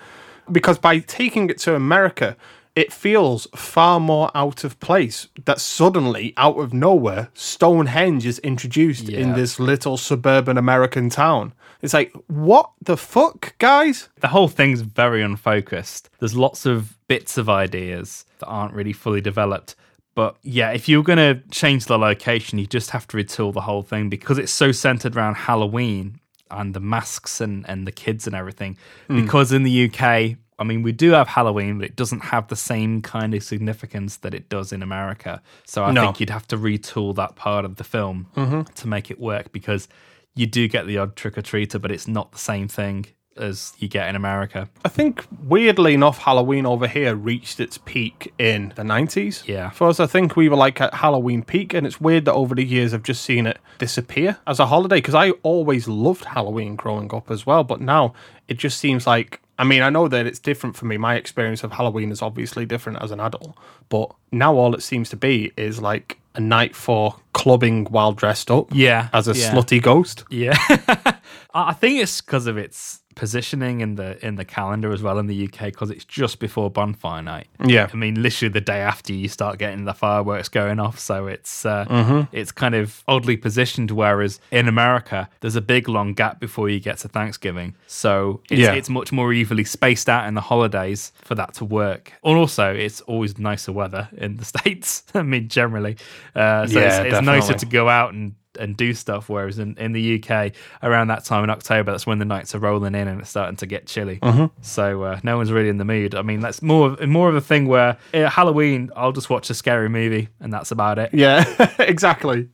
[0.50, 2.36] Because by taking it to America,
[2.74, 9.08] it feels far more out of place that suddenly, out of nowhere, Stonehenge is introduced
[9.08, 11.52] in this little suburban American town.
[11.82, 14.08] It's like, what the fuck, guys?
[14.20, 16.10] The whole thing's very unfocused.
[16.18, 19.74] There's lots of bits of ideas that aren't really fully developed.
[20.16, 23.60] But yeah, if you're going to change the location, you just have to retool the
[23.60, 26.18] whole thing because it's so centered around Halloween
[26.50, 28.76] and the masks and, and the kids and everything.
[29.10, 29.22] Mm.
[29.22, 32.56] Because in the UK, I mean, we do have Halloween, but it doesn't have the
[32.56, 35.42] same kind of significance that it does in America.
[35.66, 36.00] So I No.
[36.02, 38.72] think you'd have to retool that part of the film Mhm.
[38.74, 39.86] to make it work because
[40.34, 43.04] you do get the odd trick or treater, but it's not the same thing
[43.36, 44.68] as you get in America.
[44.84, 49.46] I think weirdly enough, Halloween over here reached its peak in the 90s.
[49.46, 49.70] Yeah.
[49.70, 52.54] For us, I think we were like at Halloween peak, and it's weird that over
[52.54, 56.76] the years I've just seen it disappear as a holiday because I always loved Halloween
[56.76, 57.64] growing up as well.
[57.64, 58.14] But now
[58.48, 60.96] it just seems like, I mean, I know that it's different for me.
[60.96, 63.56] My experience of Halloween is obviously different as an adult,
[63.88, 68.50] but now all it seems to be is like a night for clubbing while dressed
[68.50, 68.68] up.
[68.72, 69.52] Yeah, As a yeah.
[69.54, 70.24] slutty ghost.
[70.30, 71.14] Yeah, I
[71.54, 75.26] I think it's because of its positioning in the in the calendar as well in
[75.26, 77.48] the UK because it's just before bonfire night.
[77.64, 77.88] Yeah.
[77.92, 81.66] I mean literally the day after you start getting the fireworks going off, so it's
[81.66, 82.28] uh, Mhm.
[82.30, 83.90] it's kind of oddly positioned.
[83.90, 88.60] Whereas in America, there's a big long gap before you get to Thanksgiving, so it's,
[88.60, 88.74] Yeah.
[88.74, 92.12] it's much more evenly spaced out in the holidays for that to work.
[92.22, 95.02] And also, it's always nicer weather in the states.
[95.14, 95.96] I mean, generally,
[96.34, 99.28] uh, so Yeah, it's, it's nicer to go out and and do stuff.
[99.28, 102.58] Whereas in, in the UK, around that time in October, that's when the nights are
[102.58, 104.18] rolling in and it's starting to get chilly.
[104.20, 104.50] Mhm.
[104.62, 106.14] So uh, no one's really in the mood.
[106.14, 109.50] I mean, that's more of, more of a thing where uh, Halloween, I'll just watch
[109.50, 111.10] a scary movie and that's about it.
[111.12, 111.44] Yeah,
[111.78, 112.48] exactly.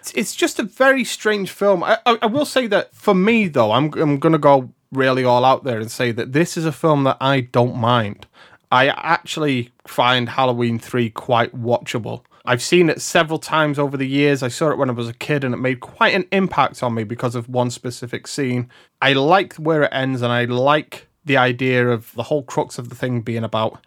[0.00, 1.84] It's, it's just a very strange film.
[1.84, 5.44] I, I, I will say that for me, though, I'm I'm gonna go really all
[5.44, 8.26] out there and say that this is a film that I don't mind.
[8.70, 12.22] I actually find Halloween three quite watchable.
[12.44, 14.42] I've seen it several times over the years.
[14.42, 16.94] I saw it when I was a kid, and it made quite an impact on
[16.94, 18.68] me because of one specific scene.
[19.00, 22.88] I like where it ends, and I like the idea of the whole crux of
[22.88, 23.78] the thing being about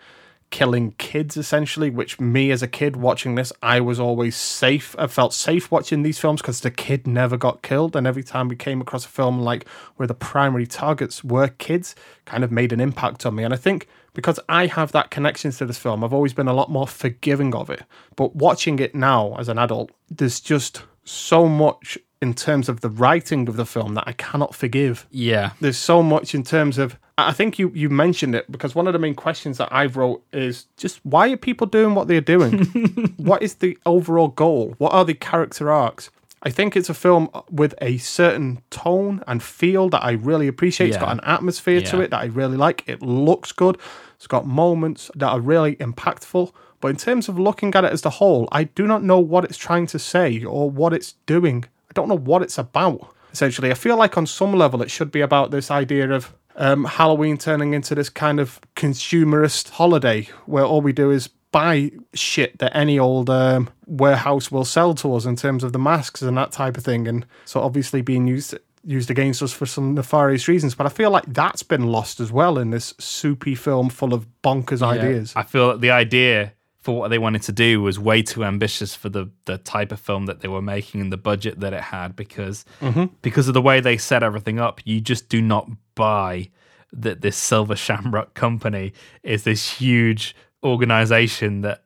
[0.51, 5.07] killing kids essentially which me as a kid watching this i was always safe i
[5.07, 7.95] felt safe watching these films because the kid never got killed.
[7.95, 11.95] And every time we came across a film like where the primary targets were kids
[12.25, 13.43] kind of made an impact on me.
[13.43, 16.53] And i think because i have that connection to this film i've always been a
[16.53, 17.83] lot more forgiving of it.
[18.15, 22.89] But watching it now as an adult there's just so much in terms of the
[22.89, 25.51] writing of the film that i cannot forgive Yeah.
[25.61, 28.93] there's so much in terms of I think you you mentioned it because one of
[28.93, 32.65] the main questions that I've wrote is just why are people doing what they're doing?
[33.17, 34.75] what is the overall goal?
[34.79, 36.09] What are the character arcs?
[36.43, 40.89] I think it's a film with a certain tone and feel that I really appreciate.
[40.89, 42.83] It's got an atmosphere to it that I really like.
[42.85, 43.77] It looks good.
[44.17, 46.51] It's got moments that are really impactful.
[46.81, 49.45] But in terms of looking at it as the whole, I do not know what
[49.45, 51.63] it's trying to say or what it's doing.
[51.95, 53.15] I don't know what it's about.
[53.31, 56.83] Essentially, I feel like on some level it should be about this idea of um,
[56.83, 62.59] Halloween turning into this kind of consumerist holiday where all we do is buy shit
[62.59, 66.37] that any old um, warehouse will sell to us in terms of the masks and
[66.37, 70.49] that type of thing, and so obviously being used used against us for some nefarious
[70.49, 70.75] reasons.
[70.75, 74.27] But I feel like that's been lost as well in this soupy film full of
[74.43, 75.33] bonkers ideas.
[75.35, 76.51] I feel that the idea
[76.85, 79.99] for what they wanted to do was way too ambitious for the the type of
[79.99, 83.09] film that they were making and the budget that it had because Mhm.
[83.23, 86.49] because of the way they set everything up, you just do not buy
[86.93, 91.81] that this Silver Shamrock company is this huge organization that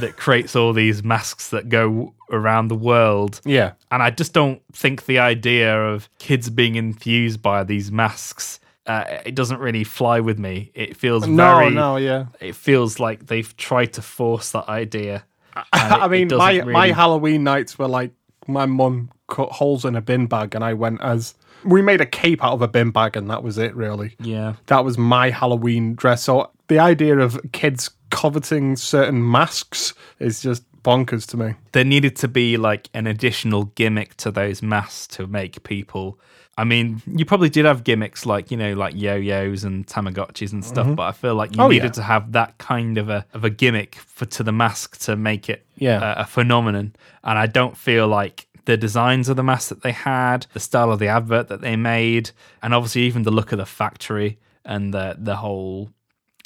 [0.00, 3.40] that creates all these masks that go around the world.
[3.44, 3.72] Yeah.
[3.90, 9.04] And I just don't think the idea of kids being infused by these masks uh,
[9.24, 10.70] it doesn't really fly with me.
[10.74, 12.26] It feels No, very no, yeah.
[12.40, 15.24] It feels like they've tried to force that idea.
[15.54, 18.12] and I mean, my really- my Halloween nights were like
[18.46, 22.06] my mum cut holes in a bin bag, and I went as we made a
[22.06, 23.74] cape out of a bin bag, and that was it.
[23.74, 24.54] Really, Yeah.
[24.66, 26.24] that was my Halloween dress.
[26.24, 31.54] So the idea of kids coveting certain masks is just bonkers to me.
[31.72, 36.18] there needed to be like an additional gimmick to those masks to make people.
[36.56, 40.64] I mean, you probably did have gimmicks like you know, like yo-yos and Tamagotchis and
[40.64, 40.96] stuff, Mhm.
[40.96, 41.90] but I feel like you Oh, needed yeah.
[41.92, 45.48] to have that kind of a of a gimmick for to the mask to make
[45.48, 46.14] it Yeah.
[46.18, 46.94] a, a phenomenon.
[47.24, 50.90] And I don't feel like the designs of the mask that they had, the style
[50.92, 52.30] of the advert that they made,
[52.62, 55.90] and obviously even the look of the factory and the the whole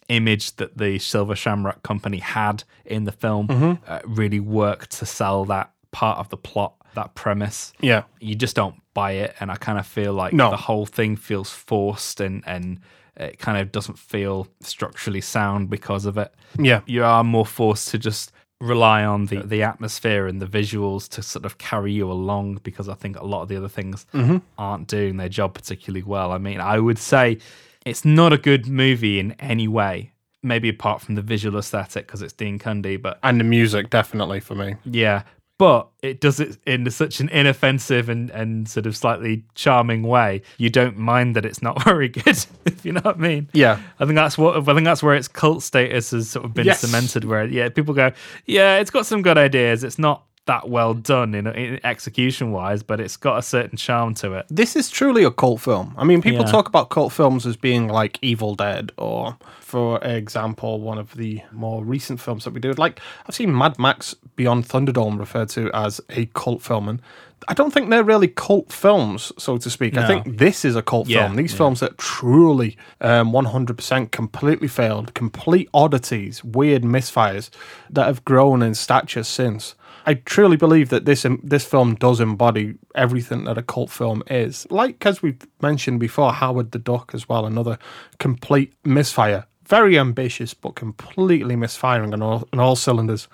[0.08, 3.78] image that the Silver Shamrock Company had in the film Mhm.
[3.86, 7.72] uh, really worked to sell that part of the plot, that premise.
[7.80, 8.02] Yeah.
[8.20, 10.50] You just don't buy it, and I kind of feel like No.
[10.50, 12.80] the whole thing feels forced and and
[13.16, 16.32] it kind of doesn't feel structurally sound because of it.
[16.58, 16.80] Yeah.
[16.86, 21.22] you are more forced to just rely on the the atmosphere and the visuals to
[21.22, 24.42] sort of carry you along because I think a lot of the other things Mhm.
[24.56, 26.32] aren't doing their job particularly well.
[26.32, 27.38] I mean, I would say
[27.86, 30.12] it's not a good movie in any way.
[30.42, 34.40] Maybe apart from the visual aesthetic because it's Dean Cundey, but And the music, definitely
[34.40, 34.74] for me.
[34.84, 35.22] yeah,
[35.58, 40.42] but it does it in such an inoffensive and, and sort of slightly charming way.
[40.56, 43.48] You don't mind that it's not very good, if you know what I mean.
[43.52, 43.80] Yeah.
[43.98, 46.66] I think that's what I think that's where its cult status has sort of been
[46.66, 46.80] Yes.
[46.80, 47.24] cemented.
[47.24, 48.12] Where yeah, people go,
[48.46, 49.82] yeah, it's got some good ideas.
[49.84, 54.14] It's not that well done in, in execution wise, but it's got a certain charm
[54.14, 54.46] to it.
[54.50, 55.94] This is truly a cult film.
[55.96, 56.50] I mean, people Yeah.
[56.50, 61.42] talk about cult films as being like Evil Dead, or for example, one of the
[61.52, 62.72] more recent films that we do.
[62.72, 67.02] Like, I've seen Mad Max Beyond Thunderdome referred to as a cult film, and
[67.46, 69.96] I don't think they're really cult films, so to speak.
[69.98, 71.36] I think this is a cult Yeah, film.
[71.36, 71.58] These yeah.
[71.58, 77.50] films that truly um, 100% completely failed, complete oddities, weird misfires
[77.90, 79.74] that have grown in stature since.
[80.10, 84.66] I truly believe that this this film does embody everything that a cult film is.
[84.70, 87.78] Like as we've mentioned before, Howard the Duck as well, another
[88.18, 89.44] complete misfire.
[89.66, 93.28] Very ambitious, but completely misfiring on all, on all cylinders.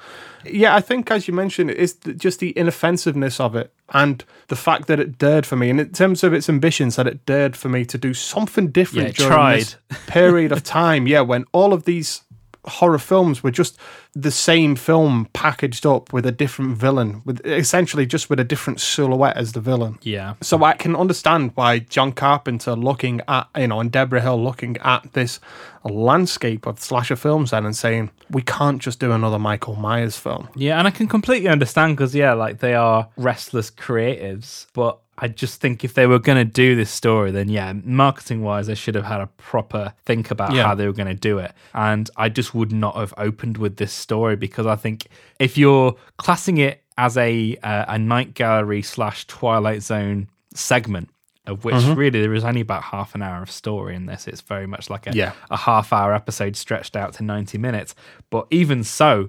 [0.45, 4.89] Yeah, I think as you mentioned, it's just the inoffensiveness of it and the fact
[4.89, 7.69] that it dared for me, and in terms of its ambitions, that it dared for
[7.69, 9.61] me to do something different Yeah, during tried.
[9.61, 9.77] this
[10.09, 11.07] period of time.
[11.07, 12.23] Yeah, when all of these
[12.67, 13.79] horror films were just
[14.15, 18.81] the same film packaged up with a different villain, with essentially just with a different
[18.81, 19.99] silhouette as the villain.
[20.03, 20.35] Yeah.
[20.41, 24.77] So I can understand why John Carpenter looking at, you know, and Debra Hill looking
[24.79, 25.41] at this
[25.85, 30.49] landscape of slasher films then and saying, we can't just do another Michael Myers film.
[30.55, 35.29] Yeah, and I can completely understand because yeah, like they are restless creatives, but I
[35.29, 38.75] just think if they were going to do this story, then yeah, marketing wise, they
[38.75, 40.65] should have had a proper think about Yeah.
[40.65, 41.53] how they were going to do it.
[41.73, 45.07] And I just would not have opened with this story because I think
[45.39, 51.09] if you're classing it as a uh, a night gallery slash Twilight Zone segment.
[51.47, 51.97] Of which Mhm.
[51.99, 54.27] really there is only about half an hour of story in this.
[54.27, 55.33] It's very much like a, Yeah.
[55.51, 57.95] a half hour episode stretched out to 90 minutes.
[58.31, 59.29] But even so,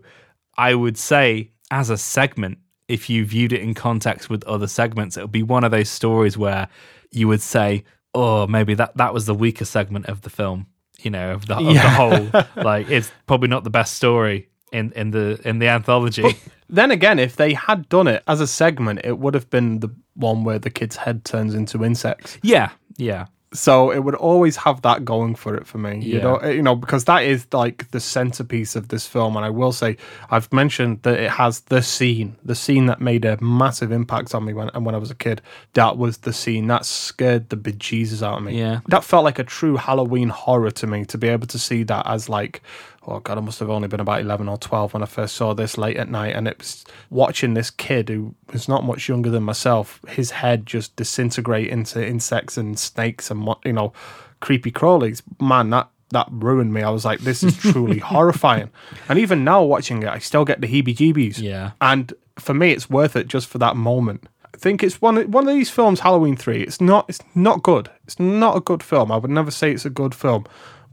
[0.58, 5.18] I would say as a segment, if you viewed it in context with other segments,
[5.18, 6.68] it would be one of those stories where
[7.12, 7.84] you would say,
[8.14, 10.68] oh, maybe that, that was the weaker segment of the film,
[11.00, 12.46] you know, of the, of the whole.
[12.64, 16.36] like, it's probably not the best story in, in the in the anthology.
[16.68, 19.90] Then again, if they had done it as a segment, it would have been the
[20.16, 22.38] one where the kid's head turns into insects.
[22.42, 23.28] yeah, yeah.
[23.56, 26.00] So it would always have that going for it for me.
[26.00, 29.36] You know, you know, because that is like the centerpiece of this film.
[29.36, 29.98] And I will say,
[30.30, 34.46] I've mentioned that it has the scene, the scene that made a massive impact on
[34.46, 35.42] me when and when I was a kid.
[35.74, 38.60] That was the scene that scared the bejesus out of me.
[38.60, 38.82] Yeah.
[38.88, 41.06] that felt like a true Halloween horror to me.
[41.06, 42.62] To be able to see that as like,
[43.08, 45.54] oh god, I must have only been about eleven or twelve when I first saw
[45.54, 49.30] this late at night, and it was watching this kid who was not much younger
[49.30, 53.94] than myself, his head just disintegrate into insects and snakes and you know,
[54.40, 55.22] creepy crawlies.
[55.40, 56.82] Man, that that ruined me.
[56.82, 58.70] I was like, this is truly horrifying.
[59.10, 61.40] And even now watching it, I still get the heebie-jeebies.
[61.40, 61.72] Yeah.
[61.82, 64.28] And for me, it's worth it just for that moment.
[64.54, 66.64] I think it's one one of these films, Halloween Three.
[66.64, 67.90] It's not it's not good.
[68.06, 69.12] It's not a good film.
[69.12, 70.46] I would never say it's a good film,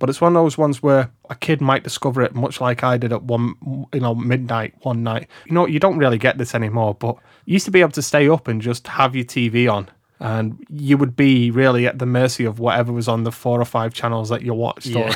[0.02, 2.96] but it's one of those ones where a kid might discover it, much like I
[2.96, 3.54] did at one
[3.94, 5.28] you know midnight one night.
[5.46, 8.02] You know, you don't really get this anymore, but you used to be able to
[8.02, 9.88] stay up and just have your TV on
[10.18, 13.64] and you would be really at the mercy of whatever was on the four or
[13.64, 15.14] five channels that you watched Yeah.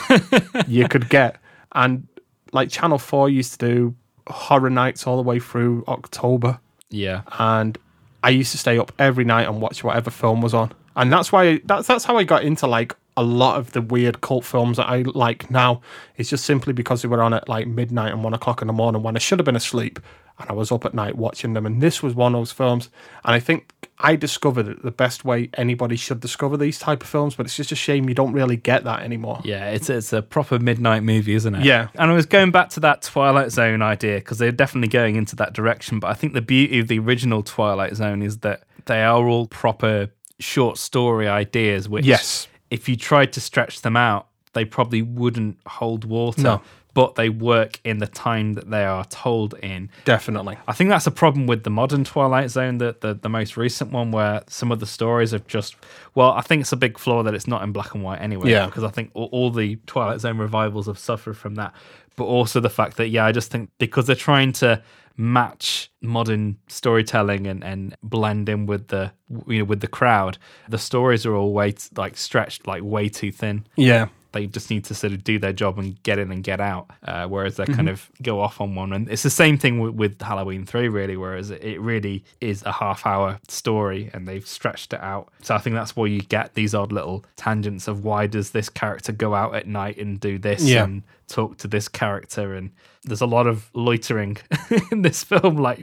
[0.54, 1.36] or you could get.
[1.72, 2.06] And
[2.52, 3.94] like Channel 4 used to do
[4.28, 6.58] horror nights all the way through October
[6.90, 7.22] Yeah.
[7.38, 7.76] and
[8.22, 10.72] I used to stay up every night and watch whatever film was on.
[10.96, 14.20] And that's why that's that's how I got into like a lot of the weird
[14.20, 15.80] cult films that I like now.
[16.16, 18.72] is just simply because they were on at like midnight and one o'clock in the
[18.74, 19.98] morning when I should have been asleep
[20.38, 21.64] and I was up at night watching them.
[21.64, 22.90] And this was one of those films.
[23.24, 27.08] And I think I discovered it the best way anybody should discover these type of
[27.08, 29.40] films, but it's just a shame you don't really get that anymore.
[29.44, 31.64] Yeah, it's it's a proper midnight movie, isn't it?
[31.64, 31.88] Yeah.
[31.94, 35.36] And I was going back to that Twilight Zone idea because they're definitely going into
[35.36, 36.00] that direction.
[36.00, 39.46] But I think the beauty of the original Twilight Zone is that they are all
[39.46, 42.46] proper short story ideas, which Yes.
[42.70, 46.42] If you tried to stretch them out, they probably wouldn't hold water.
[46.42, 46.62] No.
[46.94, 49.90] But they work in the time that they are told in.
[50.06, 50.56] Definitely.
[50.66, 53.92] I think that's a problem with the modern Twilight Zone, the, the the most recent
[53.92, 55.76] one, where some of the stories have just.
[56.14, 58.50] Well, I think it's a big flaw that it's not in black and white anyway.
[58.50, 58.64] Yeah.
[58.64, 61.74] Because I think all, all the Twilight Zone revivals have suffered from that,
[62.16, 64.82] but also the fact that yeah, I just think because they're trying to
[65.16, 69.12] match modern storytelling and, and blend in with the
[69.46, 70.38] you know with the crowd,
[70.68, 74.08] the stories are all way t- like stretched like way too thin Yeah.
[74.32, 76.90] They just need to sort of do their job and get in and get out.
[77.02, 77.74] Uh, whereas they Mm-hmm.
[77.74, 80.88] kind of go off on one, and it's the same thing with, with Halloween Three,
[80.88, 81.16] really.
[81.16, 85.28] Whereas it really is a half-hour story, and they've stretched it out.
[85.42, 88.68] So I think that's where you get these odd little tangents of why does this
[88.68, 90.84] character go out at night and do this Yeah.
[90.84, 92.70] and talk to this character, and
[93.04, 94.36] there's a lot of loitering
[94.92, 95.80] in this film, like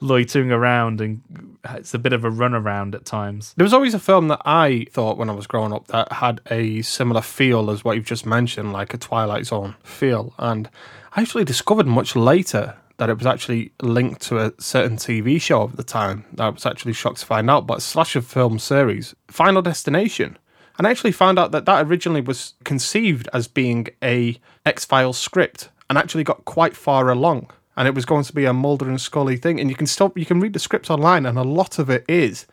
[0.00, 1.22] loitering around, and
[1.70, 3.54] it's a bit of a runaround at times.
[3.56, 6.40] There was always a film that I thought when I was growing up that had
[6.50, 10.34] a similar feel as what you've just mentioned, like a Twilight Zone feel.
[10.38, 10.68] And
[11.12, 15.64] I actually discovered much later that it was actually linked to a certain TV show
[15.64, 16.24] at the time.
[16.38, 20.38] I was actually shocked to find out, but a slasher film series, Final Destination.
[20.78, 25.18] And I actually found out that that originally was conceived as being a X Files
[25.18, 27.50] script and actually got quite far along.
[27.76, 29.60] And it was going to be a Mulder and Scully thing.
[29.60, 32.04] And you can still you can read the script online, and a lot of it
[32.08, 32.46] is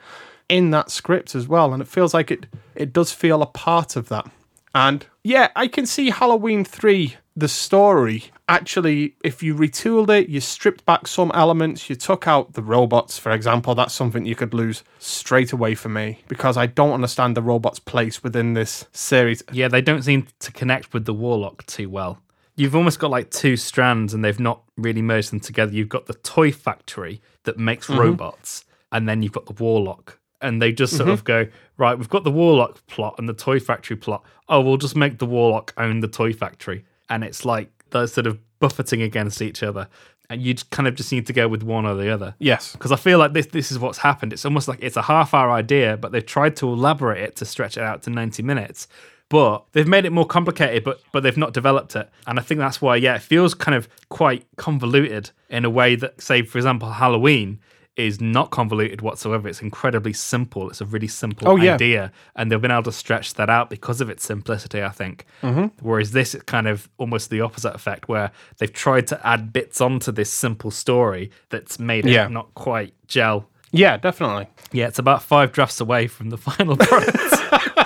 [0.49, 1.73] in that script as well.
[1.73, 4.29] And it feels like it it does feel a part of that.
[4.75, 8.25] And yeah, I can see Halloween 3, the story.
[8.49, 13.17] Actually, if you retooled it, you stripped back some elements, you took out the robots,
[13.17, 17.37] for example, that's something you could lose straight away for me because I don't understand
[17.37, 19.43] the robots' place within this series.
[19.51, 22.19] Yeah, they don't seem to connect with the Warlock too well.
[22.55, 25.71] You've almost got like two strands and they've not really merged them together.
[25.73, 27.97] You've got the toy factory that makes Mhm.
[27.97, 30.19] robots, and then you've got the Warlock.
[30.41, 31.13] And they just sort Mhm.
[31.13, 31.47] of go,
[31.77, 34.23] right, we've got the Warlock plot and the toy factory plot.
[34.49, 36.83] Oh, we'll just make the Warlock own the toy factory.
[37.09, 39.87] And it's like they're sort of buffeting against each other.
[40.29, 42.35] And you kind of just need to go with one or the other.
[42.39, 42.73] Yes.
[42.73, 44.33] Because I feel like this this is what's happened.
[44.33, 47.45] It's almost like it's a half hour idea, but they've tried to elaborate it to
[47.45, 48.87] stretch it out to 90 minutes.
[49.33, 52.07] But they've made it more complicated, but but they've not developed it.
[52.27, 55.95] And I think that's why, yeah, it feels kind of quite convoluted in a way
[55.95, 57.59] that, say, for example, Halloween
[57.95, 59.47] is not convoluted whatsoever.
[59.47, 60.69] It's incredibly simple.
[60.69, 61.73] It's a really simple Oh, yeah.
[61.73, 62.11] idea.
[62.35, 65.25] And they've been able to stretch that out because of its simplicity, I think.
[65.41, 65.71] Mhm.
[65.81, 68.29] Whereas this is kind of almost the opposite effect, where
[68.59, 72.27] they've tried to add bits onto this simple story that's made it Yeah.
[72.27, 73.49] not quite gel.
[73.71, 74.45] Yeah, definitely.
[74.71, 77.17] Yeah, it's about five drafts away from the final product.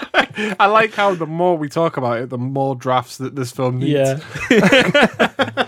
[0.60, 3.80] I like how the more we talk about it, the more drafts that this film
[3.80, 4.22] needs.
[4.50, 5.68] Yeah.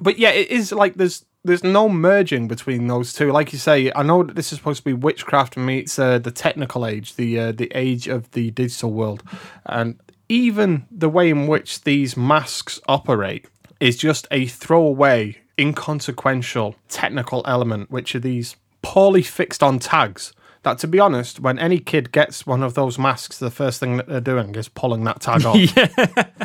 [0.00, 3.32] but yeah, it is like there's there's no merging between those two.
[3.32, 6.30] Like you say, I know that this is supposed to be witchcraft meets uh, the
[6.30, 9.22] technical age, the uh, the age of the digital world,
[9.66, 13.46] and even the way in which these masks operate
[13.80, 20.32] is just a throwaway, inconsequential technical element, which are these poorly fixed on tags.
[20.62, 23.96] That, to be honest, when any kid gets one of those masks, the first thing
[23.96, 25.56] that they're doing is pulling that tag off.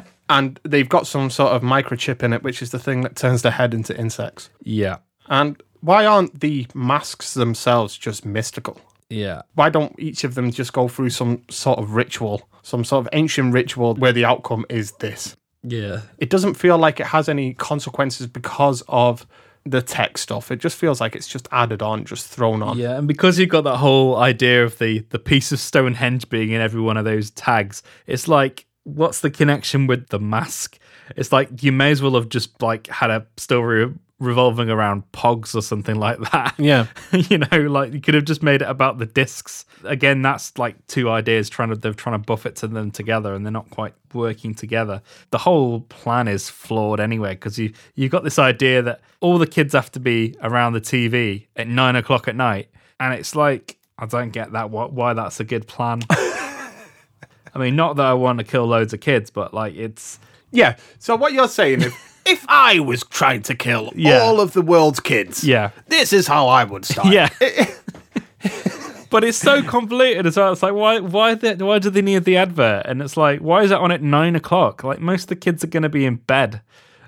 [0.30, 3.41] And they've got some sort of microchip in it, which is the thing that turns
[3.41, 4.49] their head into insects.
[4.64, 4.97] yeah.
[5.28, 8.80] And why aren't the masks themselves just mystical?
[9.09, 9.41] Yeah.
[9.55, 13.09] Why don't each of them just go through some sort of ritual, some sort of
[13.14, 15.36] ancient ritual where the outcome is this?
[15.61, 16.01] Yeah.
[16.18, 19.28] It doesn't feel like it has any consequences because of
[19.66, 20.51] the tech stuff.
[20.51, 22.78] It just feels like it's just added on, just thrown on.
[22.78, 26.51] Yeah, and because you've got that whole idea of the the piece of Stonehenge being
[26.51, 30.78] in every one of those tags, it's like, what's the connection with the mask?
[31.16, 35.55] It's like you may as well have just like had a story revolving around pogs
[35.55, 36.53] or something like that.
[36.59, 36.88] Yeah.
[37.11, 39.66] you know, like you could have just made it about the discs.
[39.84, 43.34] Again, that's like two ideas trying to they're trying to buff it to them together,
[43.34, 45.01] and they're not quite working together.
[45.32, 49.47] The whole plan is flawed anyway because you you got this idea that all the
[49.47, 53.78] kids have to be around the TV at nine o'clock at night, and it's like
[53.97, 54.70] I don't get that.
[54.70, 56.01] Why, why that's a good plan?
[56.09, 60.20] I mean, not that I want to kill loads of kids, but like it's
[60.51, 60.78] Yeah.
[60.99, 61.93] So what you're saying is,
[62.26, 64.19] if I was trying to kill Yeah.
[64.19, 67.07] all of the world's kids, yeah, this is how I would start.
[67.07, 67.30] yeah.
[69.09, 70.51] but it's so convoluted as well.
[70.53, 72.86] It's like why why the, why do they need the advert?
[72.86, 74.84] And it's like why is it on at nine o'clock?
[74.84, 76.61] Like most of the kids are going to be in bed.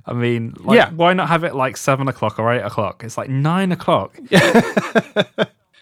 [0.07, 0.91] I mean, like, Yeah.
[0.91, 3.03] why not have it like seven o'clock or eight o'clock?
[3.03, 4.15] It's like nine o'clock.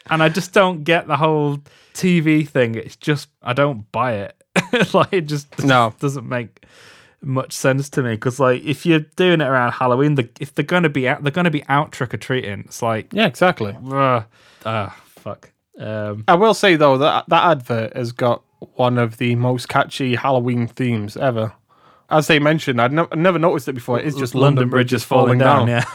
[0.10, 1.60] and I just don't get the whole
[1.94, 2.76] TV thing.
[2.76, 4.36] It's just I don't buy it.
[4.94, 5.94] like it just No.
[6.00, 6.66] doesn't make
[7.24, 10.66] much sense to me because like if you're doing it around Halloween, the, if they're
[10.66, 12.62] gonna be out, they're gonna be out trick or treating.
[12.62, 13.76] It's like Yeah, exactly.
[13.92, 14.24] uh,
[14.66, 15.52] ah fuck.
[15.80, 18.44] Um, I will say though that that advert has got
[18.76, 21.54] one of the most catchy Halloween themes ever.
[22.10, 24.00] As they mentioned, I'd ne- never noticed it before.
[24.00, 25.68] It's just London, Bridge is falling, down.
[25.68, 25.86] Yeah.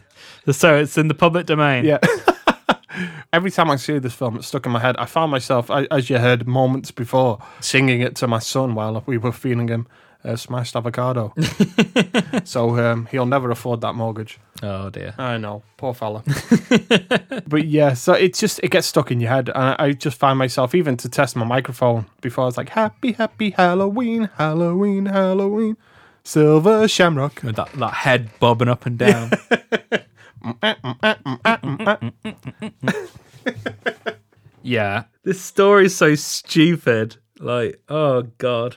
[0.50, 1.84] so it's in the public domain.
[1.84, 1.98] Yeah.
[3.32, 4.96] Every time I see this film, it's stuck in my head.
[4.98, 9.18] I found myself, as you heard moments before, singing it to my son while we
[9.18, 9.88] were feeding him
[10.24, 11.34] uh, smashed avocado.
[12.44, 14.38] so um, he'll never afford that mortgage.
[14.62, 15.14] Oh dear.
[15.18, 16.22] I know, poor fella.
[17.46, 20.18] but yeah, so it's just it gets stuck in your head, and I, I just
[20.18, 25.06] find myself even to test my microphone before I was like, "Happy, happy Halloween, Halloween,
[25.06, 25.76] Halloween,
[26.22, 29.30] Silver Shamrock." With that, that head bobbing up and down.
[34.62, 35.04] yeah.
[35.22, 37.16] This story's so stupid.
[37.40, 38.76] Like, oh god.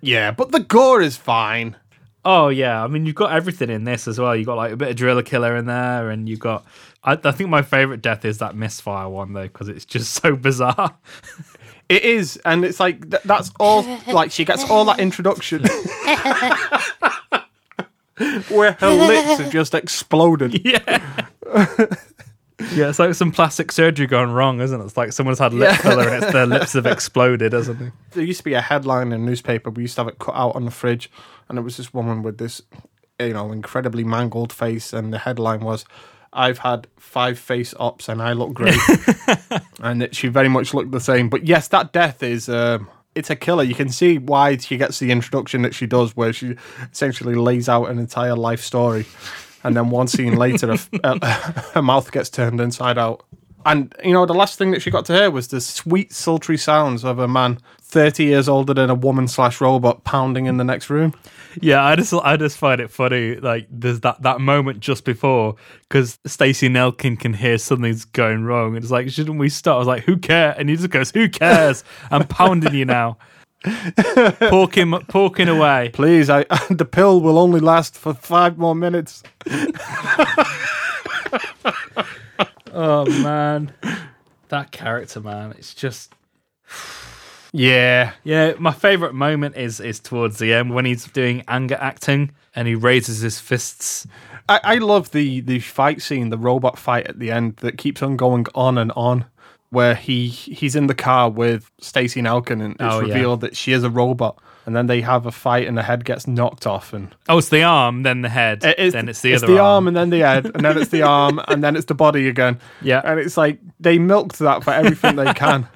[0.00, 1.76] Yeah, but the gore is fine.
[2.24, 4.34] Oh yeah, I mean you've got everything in this as well.
[4.36, 6.64] You've got like a bit of driller killer in there, and you've got.
[7.04, 10.36] I, I think my favorite death is that misfire one though, because it's just so
[10.36, 10.96] bizarre.
[11.88, 13.86] It is, and it's like th- that's all.
[14.06, 15.62] Like she gets all that introduction.
[18.48, 20.60] Where her lips have just exploded.
[20.66, 21.26] yeah.
[22.74, 24.84] Yeah, it's like some plastic surgery gone wrong, isn't it?
[24.84, 25.76] It's like someone's had lip Yeah.
[25.76, 27.92] filler and it's their lips have exploded, hasn't it?
[28.12, 29.70] There used to be a headline in a newspaper.
[29.70, 31.10] We used to have it cut out on the fridge,
[31.48, 32.60] and it was this woman with this,
[33.20, 35.84] you know, incredibly mangled face, and the headline was,
[36.32, 38.78] "I've had five face ops and I look great,"
[39.82, 41.28] and it, she very much looked the same.
[41.28, 42.48] But yes, that death is.
[42.48, 43.64] Um, it's a killer.
[43.64, 46.54] You can see why she gets the introduction that she does, where she
[46.92, 49.06] essentially lays out an entire life story,
[49.64, 51.18] and then one scene later, her, uh,
[51.72, 53.24] her mouth gets turned inside out.
[53.66, 56.56] And you know, the last thing that she got to hear was the sweet, sultry
[56.56, 60.64] sounds of a man thirty years older than a woman slash robot pounding in the
[60.64, 61.12] next room.
[61.60, 63.34] Yeah, I just I just find it funny.
[63.34, 68.76] Like there's that that moment just before because Stacey Nelkin can hear something's going wrong,
[68.76, 69.74] and it's like, shouldn't we start?
[69.74, 70.56] I was like, who cares?
[70.58, 71.84] And he just goes, who cares?
[72.10, 73.18] I'm pounding you now.
[73.64, 75.90] Porking porking away.
[75.92, 79.22] Please, I the pill will only last for five more minutes.
[82.72, 83.72] Oh man,
[84.50, 86.12] that character, man, it's just
[87.52, 88.52] Yeah, yeah.
[88.58, 92.74] My favorite moment is is towards the end when he's doing anger acting and he
[92.76, 94.06] raises his fists.
[94.48, 98.02] I, I love the the fight scene, the robot fight at the end that keeps
[98.02, 99.24] on going on and on.
[99.70, 103.12] Where he he's in the car with Stacey Nelkin, and it's Oh, yeah.
[103.14, 104.38] revealed that she is a robot.
[104.64, 107.48] And then they have a fight, and the head gets knocked off, and Oh, it's
[107.48, 109.66] the arm, then the head, It is- then it's the it's other the arm.
[109.84, 109.88] arm.
[109.88, 112.58] and then the head, and then it's the arm, and then it's the body again.
[112.82, 113.00] Yeah.
[113.02, 115.66] and it's like they milked that for everything they can.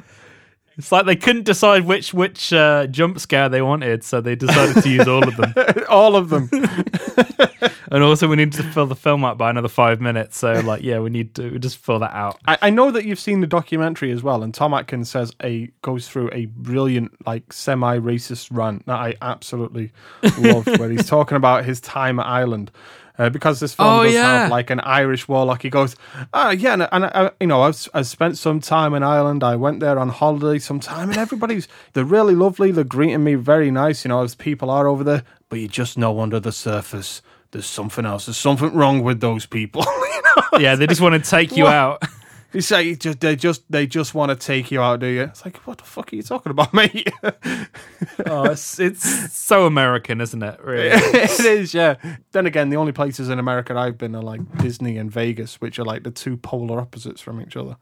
[0.82, 4.82] It's like they couldn't decide which which uh, jump scare they wanted, so they decided
[4.82, 5.54] to use all of them.
[5.88, 6.50] All of them.
[7.92, 10.38] And also, we need to fill the film out by another five minutes.
[10.38, 12.38] So, like, yeah, we need to just fill that out.
[12.46, 15.70] I, I know that you've seen the documentary as well, and Tom Atkins says a
[15.82, 19.92] goes through a brilliant, like semi-racist rant that I absolutely
[20.38, 22.70] loved, where he's talking about his time at Ireland.
[23.22, 24.42] Uh, because this film Oh, does yeah.
[24.42, 25.94] have like an Irish warlock, he goes,
[26.34, 29.44] "Ah, yeah, and, and I, you know, I've, I've spent some time in Ireland.
[29.44, 32.72] I went there on holiday some time, and everybody's they're really lovely.
[32.72, 35.22] They're greeting me very nice, you know, as people are over there.
[35.48, 38.26] But you just know under the surface, there's something else.
[38.26, 39.82] There's something wrong with those people.
[39.86, 40.58] you know?
[40.58, 41.72] Yeah, they just want to take you What?
[41.74, 42.02] out.
[42.52, 45.22] You say just they just they just want to take you out, do you?
[45.22, 47.10] It's like what the fuck are you talking about, mate?
[48.26, 50.60] Oh, it's, it's so American, isn't it?
[50.62, 50.88] Really?
[50.90, 51.96] it is, yeah.
[52.32, 55.78] Then again, the only places in America I've been are like Disney and Vegas, which
[55.78, 57.76] are like the two polar opposites from each other.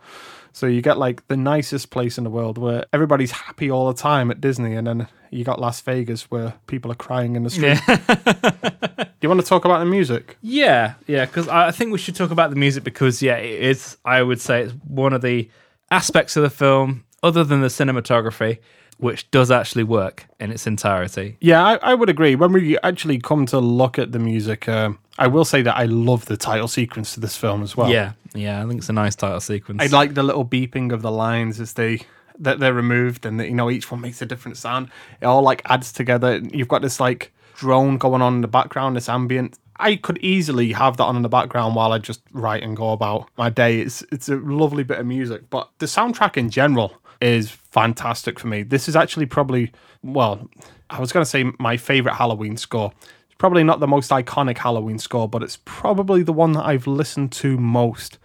[0.53, 4.01] So you get like the nicest place in the world where everybody's happy all the
[4.01, 7.51] time at Disney, and then you got Las Vegas where people are crying in the
[7.51, 7.79] street.
[7.87, 10.37] do you want to talk about the music?
[10.43, 13.97] Yeah, yeah, because I think we should talk about the music because yeah, it is.
[14.05, 15.49] I would say it's one of the
[15.91, 18.59] aspects of the film, other than the cinematography,
[18.99, 21.37] which does actually work in its entirety.
[21.41, 22.35] Yeah, I, I would agree.
[22.35, 25.85] When we actually come to look at the music, um, I will say that I
[25.85, 27.91] love the title sequence to this film as well.
[27.91, 29.83] Yeah, yeah, I think it's a nice title sequence.
[29.83, 32.03] I like the little beeping of the lines as they
[32.41, 34.91] that they're removed, and that, you know each one makes a different sound.
[35.21, 36.39] It all like adds together.
[36.39, 39.59] You've got this like drone going on in the background, this ambient.
[39.77, 42.93] I could easily have that on in the background while I just write and go
[42.93, 43.81] about my day.
[43.81, 48.47] It's it's a lovely bit of music, but the soundtrack in general is fantastic for
[48.49, 48.63] me.
[48.63, 49.73] This is actually probably
[50.03, 50.49] well,
[50.89, 52.93] I was going to say my favorite Halloween score.
[53.27, 56.87] It's probably not the most iconic Halloween score, but it's probably the one that I've
[56.87, 58.19] listened to most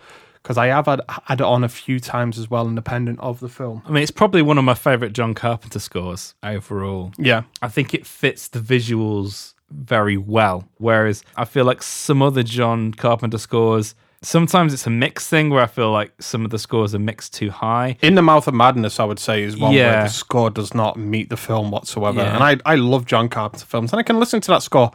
[0.46, 3.50] because I have had, had it on a few times as well, independent of the
[3.50, 3.82] film.
[3.84, 7.12] I mean, it's probably one of my favorite John Carpenter scores overall.
[7.18, 7.43] Yeah.
[7.64, 10.70] I think it fits the visuals very well.
[10.78, 15.64] Whereas I feel like some other John Carpenter scores, sometimes it's a mix thing where
[15.64, 17.98] I feel like some of the scores are mixed too high.
[18.04, 20.04] In the Mouth of Madness, I would say, is one where Yeah.
[20.04, 22.22] the score does not meet the film whatsoever.
[22.22, 22.36] Yeah.
[22.36, 24.91] And I, I love John Carpenter films, and I can listen to that score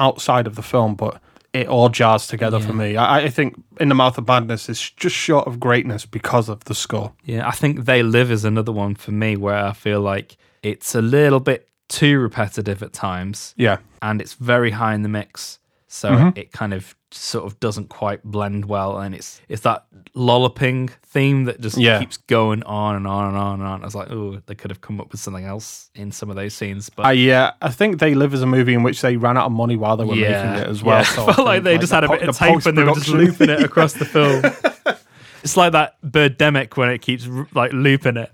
[0.00, 1.20] outside of the film, but
[1.58, 2.96] it all jars together for me.
[2.96, 6.64] I, I think In the Mouth of Madness is just short of greatness because of
[6.64, 7.12] the score.
[7.24, 10.94] Yeah, I think They Live is another one for me where I feel like it's
[10.94, 13.54] a little bit too repetitive at times.
[13.56, 13.78] Yeah.
[14.02, 15.58] And it's very high in the mix.
[15.90, 16.36] So Mhm.
[16.36, 18.98] it kind of sort of doesn't quite blend well.
[18.98, 21.98] And it's it's that lolloping theme that just Yeah.
[21.98, 23.80] keeps going on and on and on and on.
[23.80, 26.36] I was like, oh, they could have come up with something else in some of
[26.36, 26.90] those scenes.
[26.90, 29.46] But I yeah, I think They Live as a movie in which they ran out
[29.46, 30.98] of money while they were Yeah, making it as well.
[30.98, 31.04] yeah.
[31.14, 32.92] So I felt like they just had a the bit of tape and they were
[32.94, 34.42] just looping it across the film.
[35.42, 38.30] it's like that Birdemic when it keeps like looping it.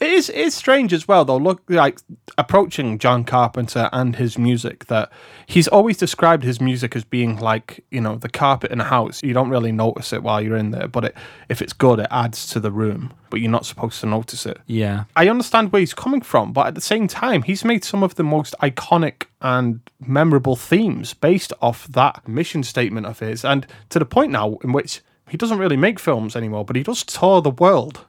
[0.00, 1.36] It is it's strange as well though.
[1.36, 2.00] Look like
[2.38, 5.12] approaching John Carpenter and his music that
[5.46, 9.22] he's always described his music as being like, you know, the carpet in a house.
[9.22, 11.16] You don't really notice it while you're in there, but it,
[11.50, 14.58] if it's good it adds to the room, but you're not supposed to notice it.
[14.66, 15.04] Yeah.
[15.16, 18.14] I understand where he's coming from, but at the same time, he's made some of
[18.14, 23.98] the most iconic and memorable themes based off that mission statement of his, and to
[23.98, 27.40] the point now in which he doesn't really make films anymore, but he does tour
[27.40, 28.04] the world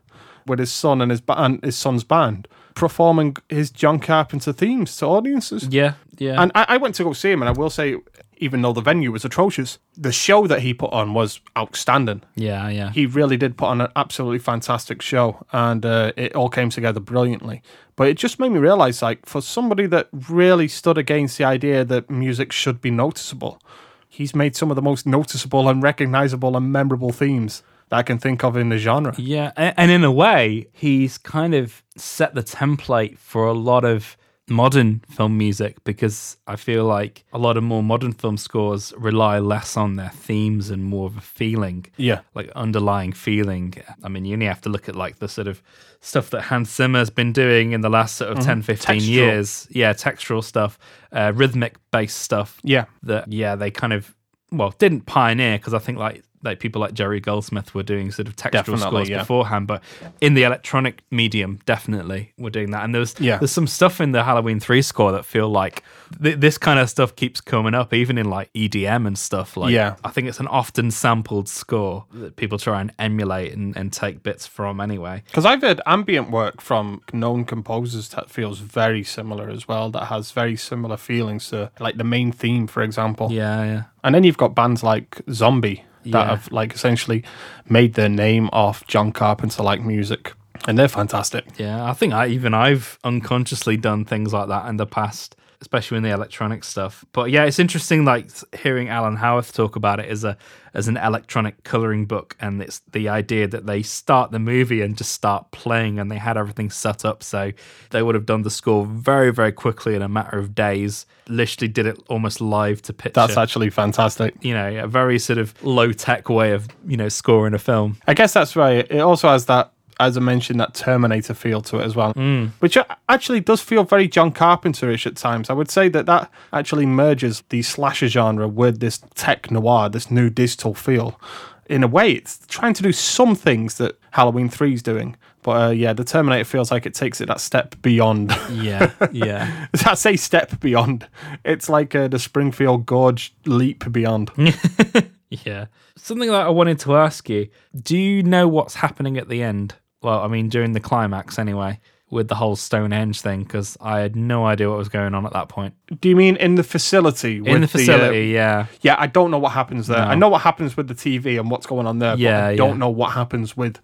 [0.46, 5.06] with his son and his band, his son's band, performing his John Carpenter themes to
[5.06, 5.68] audiences.
[5.70, 6.42] Yeah, yeah.
[6.42, 7.98] And I, I went to go see him, and I will say,
[8.38, 12.70] even though the venue was atrocious, the show that he put on was outstanding Yeah,
[12.70, 12.92] yeah.
[12.92, 17.00] he really did put on an absolutely fantastic show and uh, it all came together
[17.00, 17.62] brilliantly
[17.96, 21.86] but it just made me realize like for somebody that really stood against the idea
[21.86, 23.62] that music should be noticeable
[24.10, 27.62] he's made some of the most noticeable and recognizable and memorable themes
[27.92, 31.54] that i can think of in the genre Yeah, and in a way, he's kind
[31.54, 34.18] of set the template for a lot of
[34.50, 39.40] modern film music because I feel like a lot of more modern film scores rely
[39.40, 41.86] less on their themes and more of a feeling.
[41.96, 42.22] Yeah.
[42.34, 43.74] Like underlying feeling.
[44.04, 45.62] I mean, you only have to look at like the sort of
[46.02, 48.46] stuff that Hans Zimmer's been doing in the last sort of Mhm.
[48.46, 49.08] 10, 15 Textural.
[49.08, 49.68] years.
[49.72, 50.78] Yeah, textural stuff,
[51.14, 52.60] uh, rhythmic based stuff.
[52.64, 52.86] Yeah.
[53.04, 54.14] That, yeah, they kind of,
[54.52, 58.28] well, didn't pioneer because I think like, like people like Jerry Goldsmith were doing sort
[58.28, 59.20] of textural Definitely, scores yeah.
[59.20, 59.84] beforehand, but
[60.22, 62.84] in the electronic medium, definitely we're doing that.
[62.84, 63.38] And there's Yeah.
[63.38, 65.84] there's some stuff in the Halloween three score that feel like
[66.22, 69.56] th- this kind of stuff keeps coming up, even in like EDM and stuff.
[69.58, 69.96] Like, Yeah.
[70.04, 74.24] I think it's an often sampled score that people try and emulate and, and take
[74.24, 75.24] bits from anyway.
[75.28, 80.06] because i've heard ambient work from known composers that feels very similar as well that
[80.06, 83.84] has very similar feelings to like the main theme for example Yeah, yeah.
[84.04, 86.30] And then you've got bands like Zombi that Yeah.
[86.30, 87.24] have like essentially
[87.70, 90.34] made their name off John Carpenter like music.
[90.68, 91.46] And they're fantastic.
[91.58, 95.98] Yeah, I think I even I've unconsciously done things like that in the past, especially
[95.98, 97.06] in the electronic stuff.
[97.14, 100.38] But yeah, it's interesting like hearing Alan Howarth talk about it as a
[100.74, 104.98] as an electronic coloring book and it's the idea that they start the movie and
[104.98, 107.52] just start playing and they had everything set up so
[107.90, 111.06] they would have done the score very very quickly in a matter of days.
[111.28, 113.14] Literally did it almost live to picture.
[113.14, 114.36] That's actually fantastic.
[114.42, 117.98] you know, a very sort of low tech way of, you know, scoring a film.
[118.08, 118.90] I guess that's right.
[118.90, 122.14] It also has that, as I mentioned, that Terminator feel to it as well,
[122.60, 122.78] which
[123.08, 125.50] actually does feel very John Carpenter-ish at times.
[125.50, 130.10] I would say that that actually merges the slasher genre with this tech noir, this
[130.12, 131.20] new digital feel.
[131.68, 135.16] In a way, it's trying to do some things that Halloween 3 is doing.
[135.44, 138.36] But uh, yeah, the Terminator feels like it takes it that step beyond.
[138.52, 139.68] Yeah, yeah.
[139.86, 141.08] I say step beyond.
[141.46, 144.32] It's like uh, the Springfield Gorge leap beyond.
[145.32, 145.68] Yeah.
[145.96, 147.48] Something that I wanted to ask you
[147.82, 149.76] do you know what's happening at the end?
[150.02, 151.80] Well, I mean, during the climax anyway,
[152.10, 155.32] with the whole Stonehenge thing, because I had no idea what was going on at
[155.34, 155.74] that point.
[156.02, 157.38] Do you mean in the facility?
[157.46, 158.66] In the facility, uh, yeah.
[158.82, 160.00] Yeah, I don't know what happens there.
[160.00, 160.04] No.
[160.12, 162.16] I know what happens with the TV and what's going on there.
[162.18, 162.76] Yeah, but I don't yeah.
[162.78, 163.80] know what happens with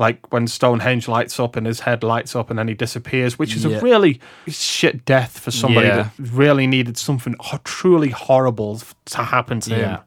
[0.00, 3.56] Like when Stonehenge lights up and his head lights up and then he disappears, which
[3.56, 3.78] is Yeah.
[3.78, 5.96] a really shit death for somebody Yeah.
[6.02, 9.98] that really needed something ho- truly horrible to happen to him.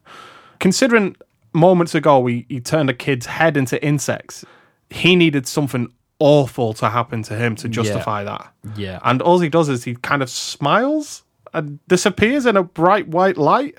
[0.60, 1.16] Considering
[1.54, 4.46] moments ago he, he turned a kid's head into insects,
[4.92, 8.54] he needed something awful to happen to him to justify that.
[8.76, 9.00] Yeah.
[9.04, 11.24] And all he does is he kind of smiles
[11.54, 13.78] and disappears in a bright white light.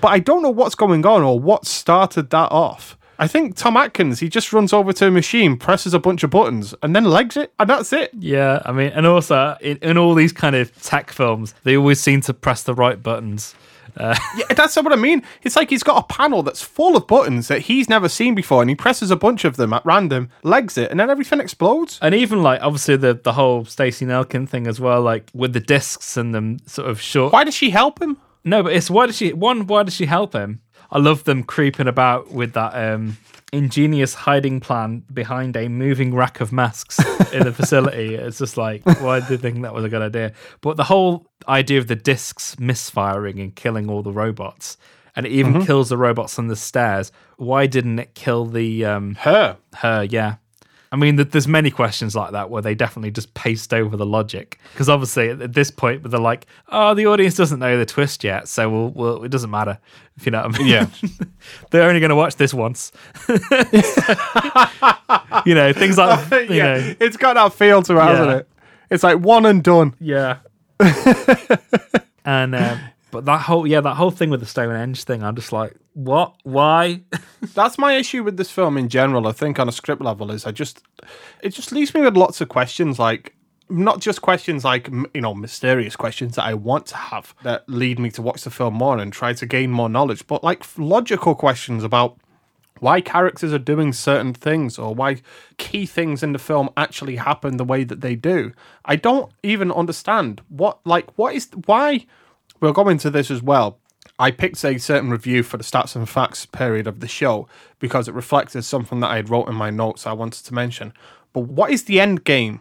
[0.00, 2.96] But I don't know what's going on or what started that off.
[3.20, 6.30] I think Tom Atkins, he just runs over to a machine, presses a bunch of
[6.30, 8.12] buttons, and then legs it, and that's it.
[8.16, 12.00] Yeah, I mean, and also in, in all these kind of tech films, they always
[12.00, 13.56] seem to press the right buttons.
[13.98, 15.22] Uh, Yeah, that's what I mean.
[15.42, 18.60] It's like he's got a panel that's full of buttons that he's never seen before,
[18.62, 21.98] and he presses a bunch of them at random, legs it, and then everything explodes.
[22.00, 25.60] and even like obviously the the whole Stacey Nelkin thing as well, like with the
[25.60, 27.32] discs and them sort of short.
[27.32, 28.16] Why does she help him?
[28.44, 29.66] No, but it's why does she one?
[29.66, 30.60] Why does she help him?
[30.90, 33.18] I love them creeping about with that um,
[33.52, 36.98] ingenious hiding plan behind a moving rack of masks
[37.32, 38.14] in the facility.
[38.14, 40.32] It's just like, why did they think that was a good idea?
[40.60, 44.76] But the whole idea of the discs misfiring and killing all the robots,
[45.16, 45.66] and it even Mhm.
[45.66, 47.10] kills the robots on the stairs.
[47.36, 49.56] Why didn't it kill the um, her?
[49.76, 50.36] Her, yeah.
[50.90, 54.58] I mean, there's many questions like that where they definitely just paste over the logic
[54.72, 58.48] because obviously at this point, they're like, "Oh, the audience doesn't know the twist yet,
[58.48, 59.78] so we'll, we'll, it doesn't matter."
[60.16, 60.66] If you know what I mean?
[60.68, 60.86] Yeah.
[61.70, 62.90] they're only going to watch this once.
[65.44, 68.48] you know, things like you yeah, know, it's got that feel to it, hasn't it?
[68.90, 69.94] It's like one and done.
[70.00, 70.38] yeah.
[72.24, 72.80] and um,
[73.10, 76.34] but that whole yeah, that whole thing with the Stonehenge thing, I'm just like, what?
[76.42, 77.02] Why?
[77.54, 79.26] That's my issue with this film in general.
[79.26, 80.82] I think on a script level is I just
[81.42, 83.34] it just leaves me with lots of questions like
[83.70, 87.98] not just questions like you know mysterious questions that I want to have that lead
[87.98, 91.34] me to watch the film more and try to gain more knowledge, but like logical
[91.34, 92.18] questions about
[92.80, 95.20] why characters are doing certain things or why
[95.56, 98.52] key things in the film actually happen the way that they do.
[98.84, 102.06] I don't even understand what like what is why
[102.60, 103.78] we'll go into this as well.
[104.18, 107.46] I picked a certain review for the stats and facts period of the show
[107.78, 110.92] because it reflected something that I had wrote in my notes I wanted to mention.
[111.32, 112.60] But what is the end game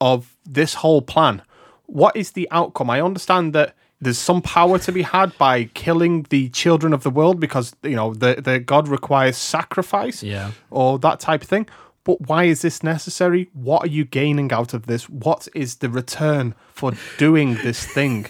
[0.00, 1.42] of this whole plan?
[1.86, 2.90] What is the outcome?
[2.90, 7.10] I understand that there's some power to be had by killing the children of the
[7.10, 10.52] world because you know the the god requires sacrifice Yeah.
[10.70, 11.66] or that type of thing.
[12.04, 13.48] But why is this necessary?
[13.54, 15.08] What are you gaining out of this?
[15.08, 18.26] What is the return for doing this thing?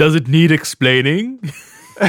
[0.00, 1.40] Does it need explaining?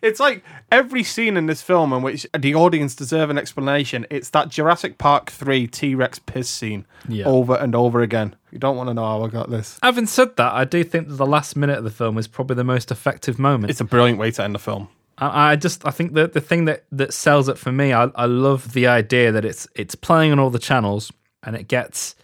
[0.00, 0.42] it's like
[0.72, 4.06] every scene in this film in which the audience deserve an explanation.
[4.08, 7.26] It's that Jurassic Park 3 T Rex piss scene Yeah.
[7.26, 8.34] over and over again.
[8.50, 9.78] You don't want to know how I got this.
[9.82, 12.56] Having said that, I do think that the last minute of the film is probably
[12.56, 13.68] the most effective moment.
[13.70, 14.88] It's a brilliant way to end the film.
[15.18, 18.04] I, I just I think that the thing that that sells it for me, I,
[18.14, 21.12] I love the idea that it's it's playing on all the channels
[21.42, 22.14] and it gets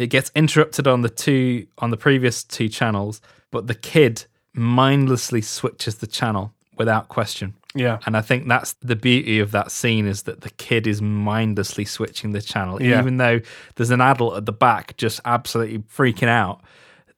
[0.00, 3.20] it gets interrupted on the two on the previous two channels,
[3.50, 4.24] but the kid
[4.54, 7.54] mindlessly switches the channel without question.
[7.74, 7.98] Yeah.
[8.06, 11.84] And I think that's the beauty of that scene is that the kid is mindlessly
[11.84, 12.82] switching the channel.
[12.82, 13.00] Yeah.
[13.00, 13.40] Even though
[13.74, 16.62] there's an adult at the back just absolutely freaking out,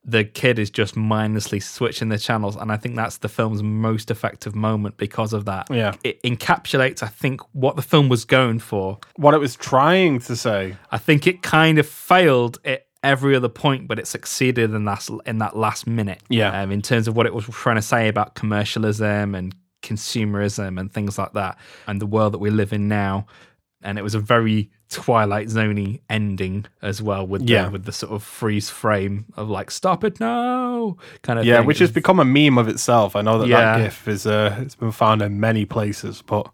[0.05, 2.57] the kid is just mindlessly switching the channels.
[2.57, 5.69] And I think that's the film's most effective moment because of that.
[5.71, 5.95] Yeah.
[6.03, 8.99] It encapsulates, I think, what the film was going for.
[9.17, 10.77] What it was trying to say.
[10.91, 15.09] I think it kind of failed at every other point, but it succeeded in that
[15.27, 16.23] in that last minute.
[16.29, 16.61] Yeah.
[16.63, 20.93] Um, in terms of what it was trying to say about commercialism and consumerism and
[20.93, 23.27] things like that, and the world that we live in now.
[23.81, 27.67] And it was a very Twilight Zoney ending as well, with Yeah.
[27.67, 31.59] the, with the sort of freeze frame of like "Stop it now" kind of Yeah,
[31.59, 31.67] thing.
[31.67, 33.15] which has become a meme of itself.
[33.15, 33.79] I know that Yeah.
[33.79, 36.51] that GIF is uh, it's been found in many places, but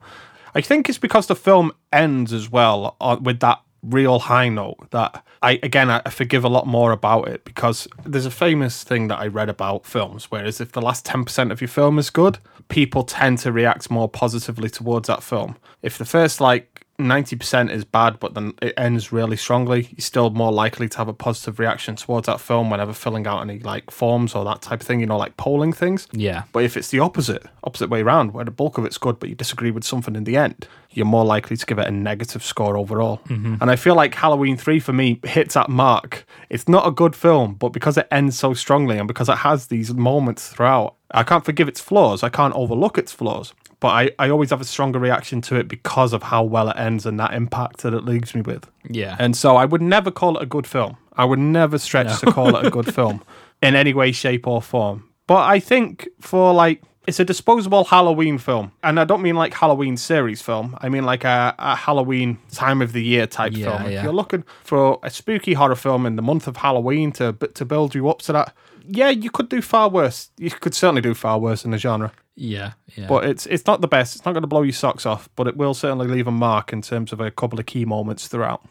[0.54, 4.90] I think it's because the film ends as well on, with that real high note
[4.90, 9.08] that I again I forgive a lot more about it because there's a famous thing
[9.08, 12.10] that I read about films, whereas if the last ten percent of your film is
[12.10, 15.56] good, people tend to react more positively towards that film.
[15.82, 20.30] If the first like 90% is bad, but then it ends really strongly, you're still
[20.30, 23.90] more likely to have a positive reaction towards that film whenever filling out any like
[23.90, 26.06] forms or that type of thing, you know, like polling things.
[26.12, 26.44] Yeah.
[26.52, 29.28] But if it's the opposite, opposite way around, where the bulk of it's good, but
[29.28, 32.44] you disagree with something in the end, you're more likely to give it a negative
[32.44, 33.20] score overall.
[33.26, 33.60] Mhm.
[33.60, 36.24] And I feel like Halloween 3 for me hits that mark.
[36.48, 39.66] It's not a good film, but because it ends so strongly and because it has
[39.66, 42.22] these moments throughout, I can't forgive its flaws.
[42.22, 43.52] I can't overlook its flaws.
[43.84, 46.76] But I, I always have a stronger reaction to it because of how well it
[46.78, 48.64] ends and that impact that it leaves me with.
[48.88, 49.14] Yeah.
[49.18, 50.96] And so I would never call it a good film.
[51.18, 52.16] I would never stretch No.
[52.16, 53.22] to call it a good film
[53.62, 55.04] in any way, shape, or form.
[55.26, 58.72] But I think for like It's a disposable Halloween film.
[58.82, 60.74] And I don't mean like Halloween series film.
[60.80, 63.92] I mean like a, a Halloween time of the year type Yeah, film.
[63.92, 67.64] If you're looking for a spooky horror film in the month of Halloween to to
[67.66, 68.54] build you up to that,
[68.88, 70.30] yeah, you could do far worse.
[70.38, 72.10] You could certainly do far worse in the genre.
[72.36, 73.06] Yeah, yeah.
[73.06, 74.16] But it's it's not the best.
[74.16, 76.72] It's not going to blow your socks off, but it will certainly leave a mark
[76.72, 78.66] in terms of a couple of key moments throughout.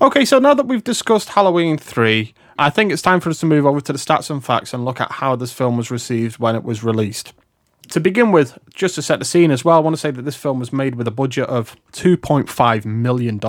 [0.00, 3.46] Okay, so now that we've discussed Halloween 3, I think it's time for us to
[3.46, 6.38] move over to the stats and facts and look at how this film was received
[6.38, 7.32] when it was released.
[7.88, 10.22] To begin with, just to set the scene as well, I want to say that
[10.22, 13.40] this film was made with a budget of $2.5 million,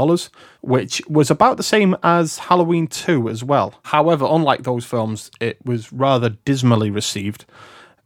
[0.61, 3.75] which was about the same as Halloween 2 as well.
[3.84, 7.45] However, unlike those films, it was rather dismally received.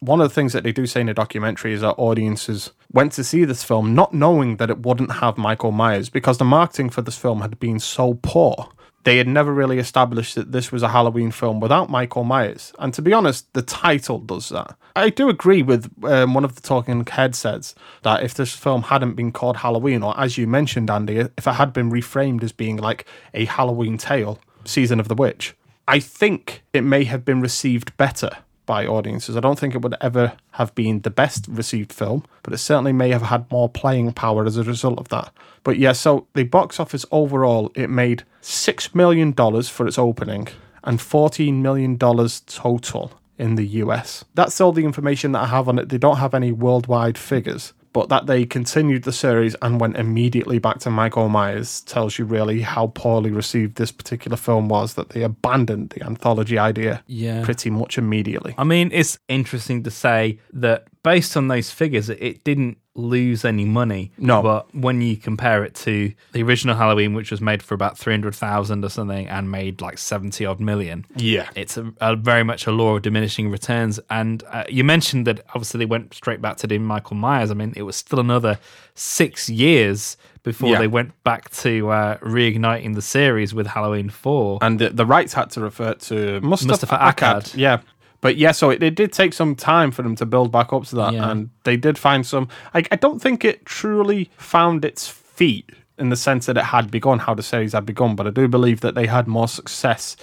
[0.06, 3.12] One of the things that they do say in the documentary is that audiences went
[3.14, 6.92] to see this film not knowing that it wouldn't have Michael Myers because the marketing
[6.92, 8.70] for this film had been so poor.
[9.04, 12.72] They had never really established that this was a Halloween film without Michael Myers.
[12.78, 14.76] And to be honest, the title does that.
[14.96, 18.84] I do agree with um, one of the talking heads says that if this film
[18.84, 22.52] hadn't been called Halloween, or as you mentioned, Andy, if it had been reframed as
[22.52, 25.56] being like a Halloween tale, Season of the Witch,
[25.88, 28.30] I think it may have been received better
[28.66, 29.38] by audiences.
[29.38, 32.94] I don't think it would ever have been the best received film, but it certainly
[32.94, 35.32] may have had more playing power as a result of that.
[35.64, 40.48] But yeah, so the box office overall, it made $6 million for its opening
[40.84, 44.24] and $14 million total in the US.
[44.34, 45.90] That's all the information that I have on it.
[45.90, 47.74] They don't have any worldwide figures.
[47.96, 52.26] But that they continued the series and went immediately back to Michael Myers tells you
[52.26, 57.42] really how poorly received this particular film was, that they abandoned the anthology idea Yeah.
[57.46, 58.54] pretty much immediately.
[58.58, 63.44] I mean, it's interesting to say that based on those figures, it- it didn't lose
[63.44, 64.12] any money.
[64.18, 64.42] No.
[64.42, 68.86] But when you compare it to the original Halloween, which was made for about 300,000
[68.86, 71.50] or something and made like 70 odd million, Yeah.
[71.56, 74.00] it's a, a very much a law of diminishing returns.
[74.10, 77.52] And uh, you mentioned that obviously they went straight back to doing Michael Myers.
[77.52, 78.60] I mean, it was still another
[78.94, 80.80] six years before Yeah.
[80.80, 84.60] they went back to uh, reigniting the series with Halloween 4.
[84.62, 87.42] and the, the rights had to refer to Moustapha, Moustapha Akkad.
[87.52, 87.58] Akkad.
[87.58, 87.80] Yeah.
[88.26, 90.86] But yeah, so it, it did take some time for them to build back up
[90.86, 91.14] to that.
[91.14, 91.30] Yeah.
[91.30, 92.48] And they did find some.
[92.74, 95.70] I, I don't think it truly found its feet
[96.00, 98.16] in the sense that it had begun, how the series had begun.
[98.16, 100.18] But I do believe that they had more success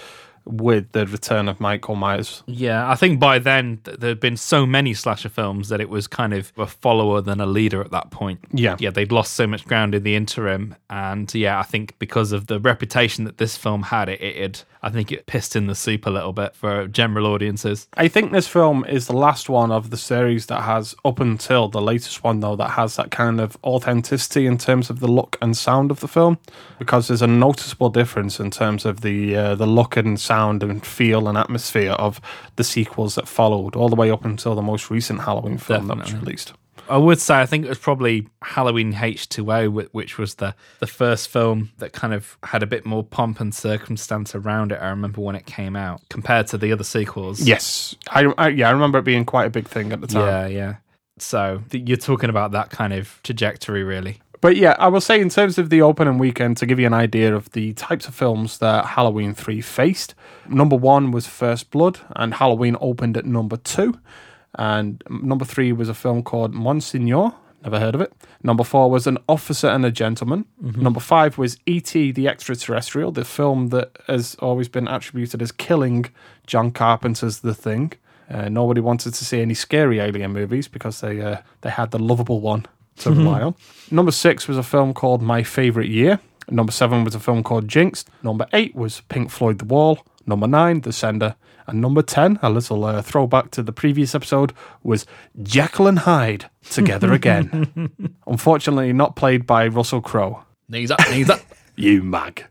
[0.45, 2.43] with the return of Michael Myers.
[2.47, 5.89] Yeah, I think by then th- there had been so many slasher films that it
[5.89, 8.41] was kind of a follower than a leader at that point.
[8.53, 8.77] Yeah.
[8.79, 10.75] Yeah, they'd lost so much ground in the interim.
[10.91, 14.61] And yeah, I think because of the reputation that this film had, it, it had,
[14.83, 17.87] I think it pissed in the soup a little bit for general audiences.
[17.95, 21.69] I think this film is the last one of the series that has, up until
[21.69, 25.39] the latest one though, that has that kind of authenticity in terms of the look
[25.41, 26.39] and sound of the film,
[26.81, 30.85] because there's a noticeable difference in terms of the uh, the look and sound and
[30.85, 32.21] feel and atmosphere of
[32.57, 35.99] the sequels that followed, all the way up until the most recent Halloween film that
[35.99, 36.53] was released.
[36.89, 41.29] I would say I think it was probably Halloween H2O, which was the, the first
[41.29, 44.77] film that kind of had a bit more pomp and circumstance around it.
[44.77, 47.41] I remember when it came out compared to the other sequels.
[47.41, 50.27] Yes, I, I yeah, I remember it being quite a big thing at the time.
[50.27, 50.77] Yeah, yeah.
[51.19, 54.21] So th- you're talking about that kind of trajectory, really.
[54.43, 56.93] But yeah, I will say in terms of the opening weekend, to give you an
[56.93, 60.17] idea of the types of films that Halloween 3 faced,
[60.49, 64.01] number one was First Blood, and Halloween opened at number two.
[64.57, 67.33] And number three was a film called Monsignor.
[67.63, 68.13] Never heard of it.
[68.43, 70.45] Number four was An Officer and a Gentleman.
[70.83, 72.11] Number five was E.T.
[72.11, 76.07] the Extraterrestrial, the film that has always been attributed as killing
[76.49, 77.93] John Carpenter's The Thing.
[78.29, 81.99] Uh, nobody wanted to see any scary alien movies because they uh, they had the
[82.01, 82.67] lovable one
[82.99, 83.55] to rely on.
[83.91, 86.21] Number six was a film called My Favorite Year.
[86.51, 88.09] Number seven was a film called Jinxed.
[88.23, 90.05] Number eight was Pink Floyd The Wall.
[90.27, 91.37] Number nine, The Sender.
[91.67, 95.07] And number 10, a little uh, throwback to the previous episode, was
[95.43, 97.91] Jekyll and Hyde Together Again.
[98.27, 100.45] Unfortunately, not played by Russell Crowe.
[100.69, 101.41] Knees up, knees up.
[101.77, 102.47] You mag.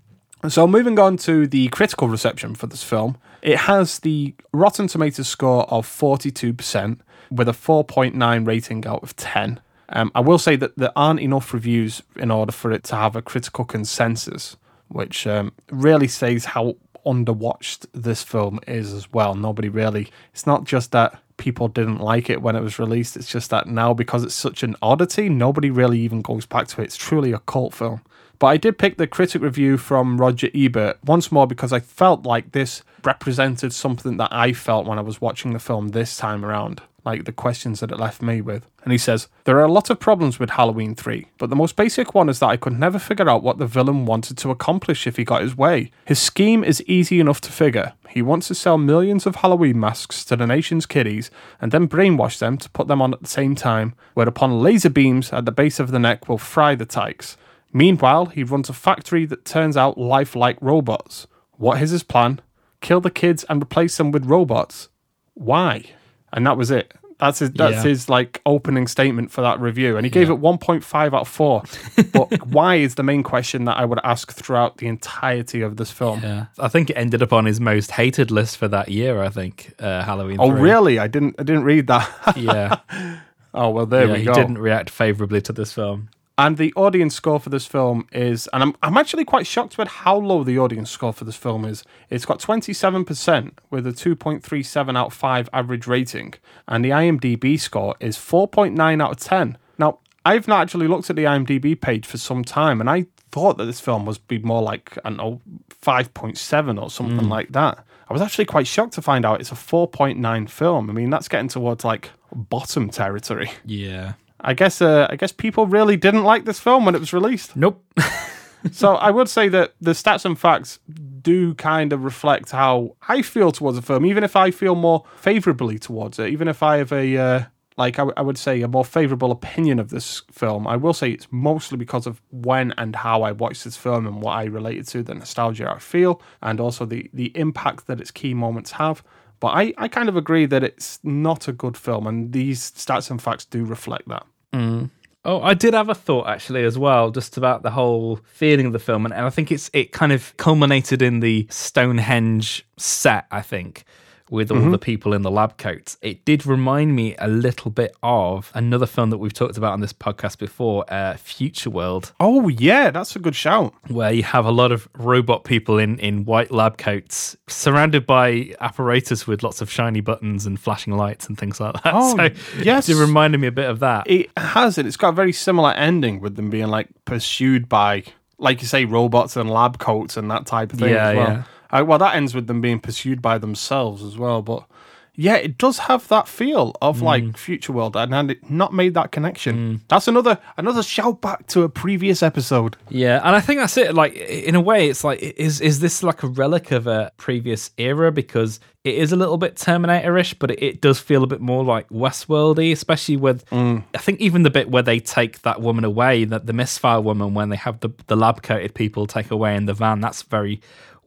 [0.47, 5.27] So, moving on to the critical reception for this film, it has the Rotten Tomatoes
[5.27, 9.59] score of 42% with a 4.9 rating out of 10.
[9.91, 13.15] Um, I will say that there aren't enough reviews in order for it to have
[13.15, 14.55] a critical consensus,
[14.87, 16.75] which um, really says how
[17.05, 19.35] underwatched this film is as well.
[19.35, 23.31] Nobody really, it's not just that people didn't like it when it was released, it's
[23.31, 26.85] just that now because it's such an oddity, nobody really even goes back to it.
[26.85, 28.01] It's truly a cult film.
[28.39, 32.25] But I did pick the critic review from Roger Ebert once more because I felt
[32.25, 36.43] like this represented something that I felt when I was watching the film this time
[36.43, 36.81] around.
[37.03, 38.67] Like the questions that it left me with.
[38.83, 41.75] And he says, There are a lot of problems with Halloween 3, but the most
[41.75, 45.07] basic one is that I could never figure out what the villain wanted to accomplish
[45.07, 45.91] if he got his way.
[46.05, 47.93] His scheme is easy enough to figure.
[48.09, 52.39] He wants to sell millions of Halloween masks to the nation's kiddies and then brainwash
[52.39, 55.79] them to put them on at the same time, whereupon laser beams at the base
[55.79, 57.37] of the neck will fry the tykes.
[57.73, 61.27] Meanwhile, he runs a factory that turns out lifelike robots.
[61.51, 62.41] What is his plan?
[62.81, 64.89] Kill the kids and replace them with robots.
[65.35, 65.85] Why?
[66.33, 66.93] And that was it.
[67.19, 67.51] That's his.
[67.51, 67.83] That's Yeah.
[67.83, 71.61] his like opening statement for that review, and he gave it 1.5 out of four.
[72.11, 75.91] but why is the main question that I would ask throughout the entirety of this
[75.91, 76.21] film.
[76.23, 79.21] Yeah, I think it ended up on his most hated list for that year.
[79.21, 80.37] I think uh, Halloween.
[80.39, 80.61] Oh, 3.
[80.61, 80.97] really?
[80.97, 81.35] I didn't.
[81.37, 82.09] I didn't read that.
[82.35, 82.79] Yeah.
[83.53, 86.09] oh well, there yeah, we he didn't react favorably to this film.
[86.37, 89.87] And the audience score for this film is, and I'm, I'm actually quite shocked with
[89.87, 91.83] how low the audience score for this film is.
[92.09, 96.33] It's got 27% with a 2.37 out of 5 average rating,
[96.67, 99.57] and the IMDb score is 4.9 out of 10.
[99.77, 103.57] Now, I've not actually looked at the IMDb page for some time, and I thought
[103.57, 105.41] that this film must be more like, I don't know,
[105.85, 107.29] 5.7 or something Mm.
[107.29, 107.83] like that.
[108.09, 110.89] I was actually quite shocked to find out it's a 4.9 film.
[110.89, 113.51] I mean, that's getting towards like bottom territory.
[113.65, 114.13] Yeah.
[114.41, 117.55] I guess uh, I guess people really didn't like this film when it was released.
[117.55, 117.83] Nope.
[118.71, 120.79] so I would say that the stats and facts
[121.21, 125.05] do kind of reflect how I feel towards the film, even if I feel more
[125.15, 127.43] favorably towards it, even if I have a uh,
[127.77, 130.67] like I, w- I would say a more favorable opinion of this film.
[130.67, 134.21] I will say it's mostly because of when and how I watched this film and
[134.21, 138.11] what I related to, the nostalgia I feel, and also the the impact that its
[138.11, 139.03] key moments have.
[139.39, 143.09] But I, I kind of agree that it's not a good film, and these stats
[143.09, 144.25] and facts do reflect that.
[144.53, 144.89] Mm.
[145.23, 148.73] Oh, I did have a thought actually as well, just about the whole feeling of
[148.73, 153.27] the film, and, and I think it's it kind of culminated in the Stonehenge set.
[153.29, 153.85] I think
[154.31, 154.71] with all Mhm.
[154.71, 158.87] the people in the lab coats, it did remind me a little bit of another
[158.87, 162.13] film that we've talked about on this podcast before, uh, Futureworld.
[162.19, 163.73] Oh yeah, that's a good shout.
[163.87, 168.53] Where you have a lot of robot people in, in white lab coats, surrounded by
[168.61, 171.81] apparatus with lots of shiny buttons and flashing lights and things like that.
[171.93, 172.29] Oh, so
[172.63, 172.87] yes.
[172.89, 174.09] it reminded me a bit of that.
[174.09, 174.85] It has it.
[174.85, 178.03] It's got a very similar ending with them being like pursued by,
[178.37, 181.27] like you say, robots and lab coats and that type of thing Yeah, as well.
[181.27, 181.43] yeah.
[181.71, 184.41] Uh, well, that ends with them being pursued by themselves as well.
[184.41, 184.65] But
[185.13, 187.03] yeah, it does have that feel of Mm.
[187.03, 189.81] like Futureworld, and had it not made that connection.
[189.89, 192.77] That's another another shout back to a previous episode.
[192.89, 193.93] Yeah, and I think that's it.
[193.93, 197.71] Like in a way, it's like is is this like a relic of a previous
[197.77, 201.39] era because it is a little bit Terminator-ish, but it, it does feel a bit
[201.41, 203.83] more like Westworldy, especially with Mm.
[203.93, 207.33] I think even the bit where they take that woman away, that the misfire woman,
[207.33, 210.61] when they have the the lab coated people take away in the van, that's very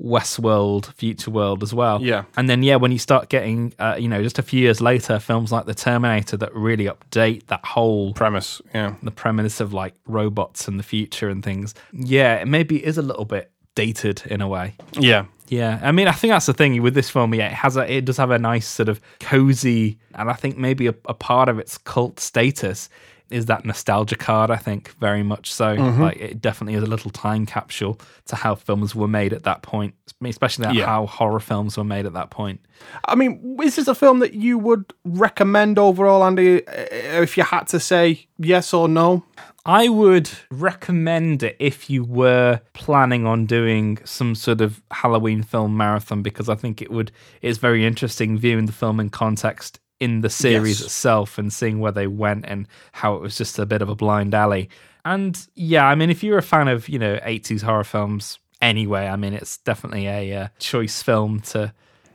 [0.04, 2.02] Westworld, future world as well.
[2.02, 2.24] Yeah.
[2.36, 5.18] And then yeah, when you start getting, uh, you know, just a few years later,
[5.18, 9.94] films like The Terminator that really update that whole premise, yeah, the premise of like
[10.06, 11.74] robots and the future and things.
[11.92, 14.76] Yeah, it maybe is a little bit dated in a way.
[14.92, 15.26] Yeah.
[15.46, 17.34] Yeah, I mean, I think that's the thing with this film.
[17.34, 20.56] Yeah, it has a, it does have a nice sort of cozy, and I think
[20.56, 22.88] maybe a, a part of its cult status
[23.30, 24.50] is that nostalgia card.
[24.50, 25.76] I think very much so.
[25.76, 25.98] Mhm.
[25.98, 29.62] Like it definitely is a little time capsule to how films were made at that
[29.62, 30.86] point, especially Yeah.
[30.86, 32.60] how horror films were made at that point.
[33.06, 36.62] I mean, is this a film that you would recommend overall, Andy?
[36.66, 39.24] If you had to say yes or no,
[39.66, 45.76] I would recommend it if you were planning on doing some sort of Halloween film
[45.76, 47.10] marathon because I think it would
[47.40, 50.86] it's very interesting viewing the film in context in the series Yes.
[50.86, 53.94] itself and seeing where they went and how it was just a bit of a
[53.94, 54.68] blind alley.
[55.04, 59.06] And yeah, I mean if you're a fan of, you know, 80s horror films anyway,
[59.06, 61.72] I mean it's definitely a uh, choice film to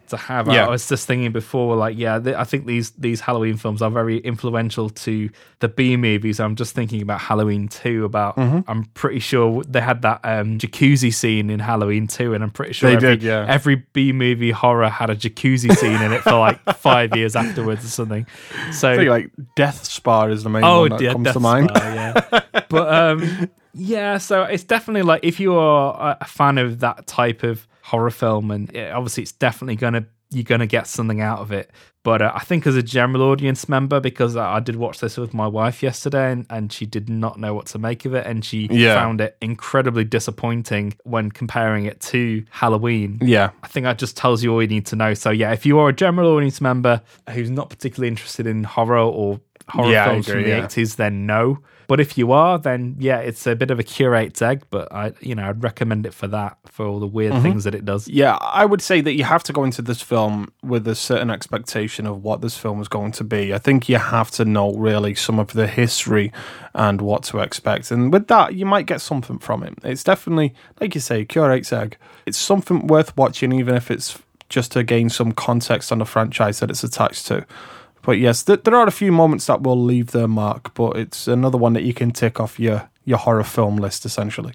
[0.10, 0.48] to have.
[0.48, 0.66] Yeah.
[0.66, 3.90] I was just thinking before, like, yeah, th- I think these these Halloween films are
[3.90, 5.30] very influential to
[5.60, 6.40] the B movies.
[6.40, 8.06] I'm just thinking about Halloween Two.
[8.06, 8.64] About Mhm.
[8.68, 12.74] I'm pretty sure they had that um, jacuzzi scene in Halloween Two, and I'm pretty
[12.74, 13.46] sure They every, did, yeah.
[13.48, 17.84] every B movie horror had a jacuzzi scene in it for like five years afterwards
[17.86, 18.26] or something.
[18.72, 21.34] So I think like Death Spa is the main oh, one that yeah, comes Death
[21.34, 21.72] to mind.
[21.76, 22.42] Star, yeah.
[22.70, 27.44] but um, yeah, so it's definitely like if you are a fan of that type
[27.44, 31.52] of horror film, and yeah, obviously it's definitely gonna you're gonna get something out of
[31.52, 31.72] it.
[32.04, 35.18] But uh, I think as a general audience member, because I, I did watch this
[35.18, 38.26] with my wife yesterday, and, and she did not know what to make of it,
[38.28, 38.94] and she Yeah.
[38.94, 43.18] found it incredibly disappointing when comparing it to Halloween.
[43.22, 43.50] Yeah.
[43.64, 45.14] I think that just tells you all you need to know.
[45.14, 47.02] So yeah, if you are a general audience member
[47.32, 50.66] who's not particularly interested in horror or horror Yeah, films agree, from the yeah.
[50.68, 51.60] 80s, then no.
[51.88, 54.62] But if you are, then yeah, it's a bit of a curate's egg.
[54.70, 57.42] But I, you know, I'd recommend it for that for all the weird Mhm.
[57.42, 58.08] things that it does.
[58.08, 61.32] Yeah, I would say that you have to go into this film with a certain
[61.32, 63.56] expectation of what this film is going to be.
[63.56, 66.32] I think you have to know really some of the history
[66.76, 67.90] and what to expect.
[67.90, 69.74] And with that, you might get something from it.
[69.84, 71.98] It's definitely, like you say, curate's egg.
[72.28, 76.60] It's something worth watching, even if it's just to gain some context on the franchise
[76.60, 77.48] that it's attached to.
[78.02, 81.28] But yes, th- there are a few moments that will leave their mark, but it's
[81.28, 84.54] another one that you can tick off your, your horror film list, essentially.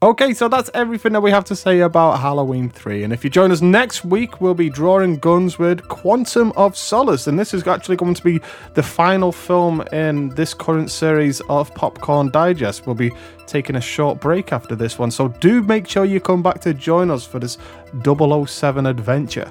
[0.00, 3.02] Okay, so that's everything that we have to say about Halloween 3.
[3.02, 7.26] And if you join us next week, we'll be drawing guns with Quantum of Solace.
[7.26, 8.40] And this is actually going to be
[8.74, 12.86] the final film in this current series of Popcorn Digest.
[12.86, 13.10] We'll be
[13.48, 15.10] taking a short break after this one.
[15.10, 17.58] So do make sure you come back to join us for this
[18.04, 19.50] 007 adventure.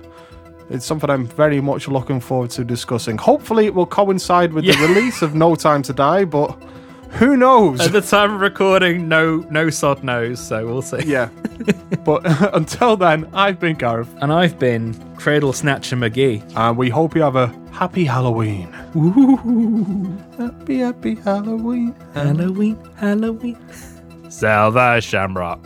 [0.69, 3.17] It's something I'm very much looking forward to discussing.
[3.17, 6.61] Hopefully, it will coincide with the release of No Time to Die, but
[7.11, 7.79] who knows?
[7.81, 10.39] At the time of recording, no, no sod knows.
[10.39, 11.03] So we'll see.
[11.05, 11.29] Yeah.
[12.05, 12.21] but
[12.53, 14.13] until then, I've been Gareth.
[14.21, 16.43] And I've been Cradle Snatcher McGee.
[16.55, 18.75] And we hope you have a happy Halloween.
[18.95, 21.95] Ooh, happy, happy Halloween.
[22.13, 23.57] Halloween, Halloween.
[24.29, 25.65] Silver Shamrock.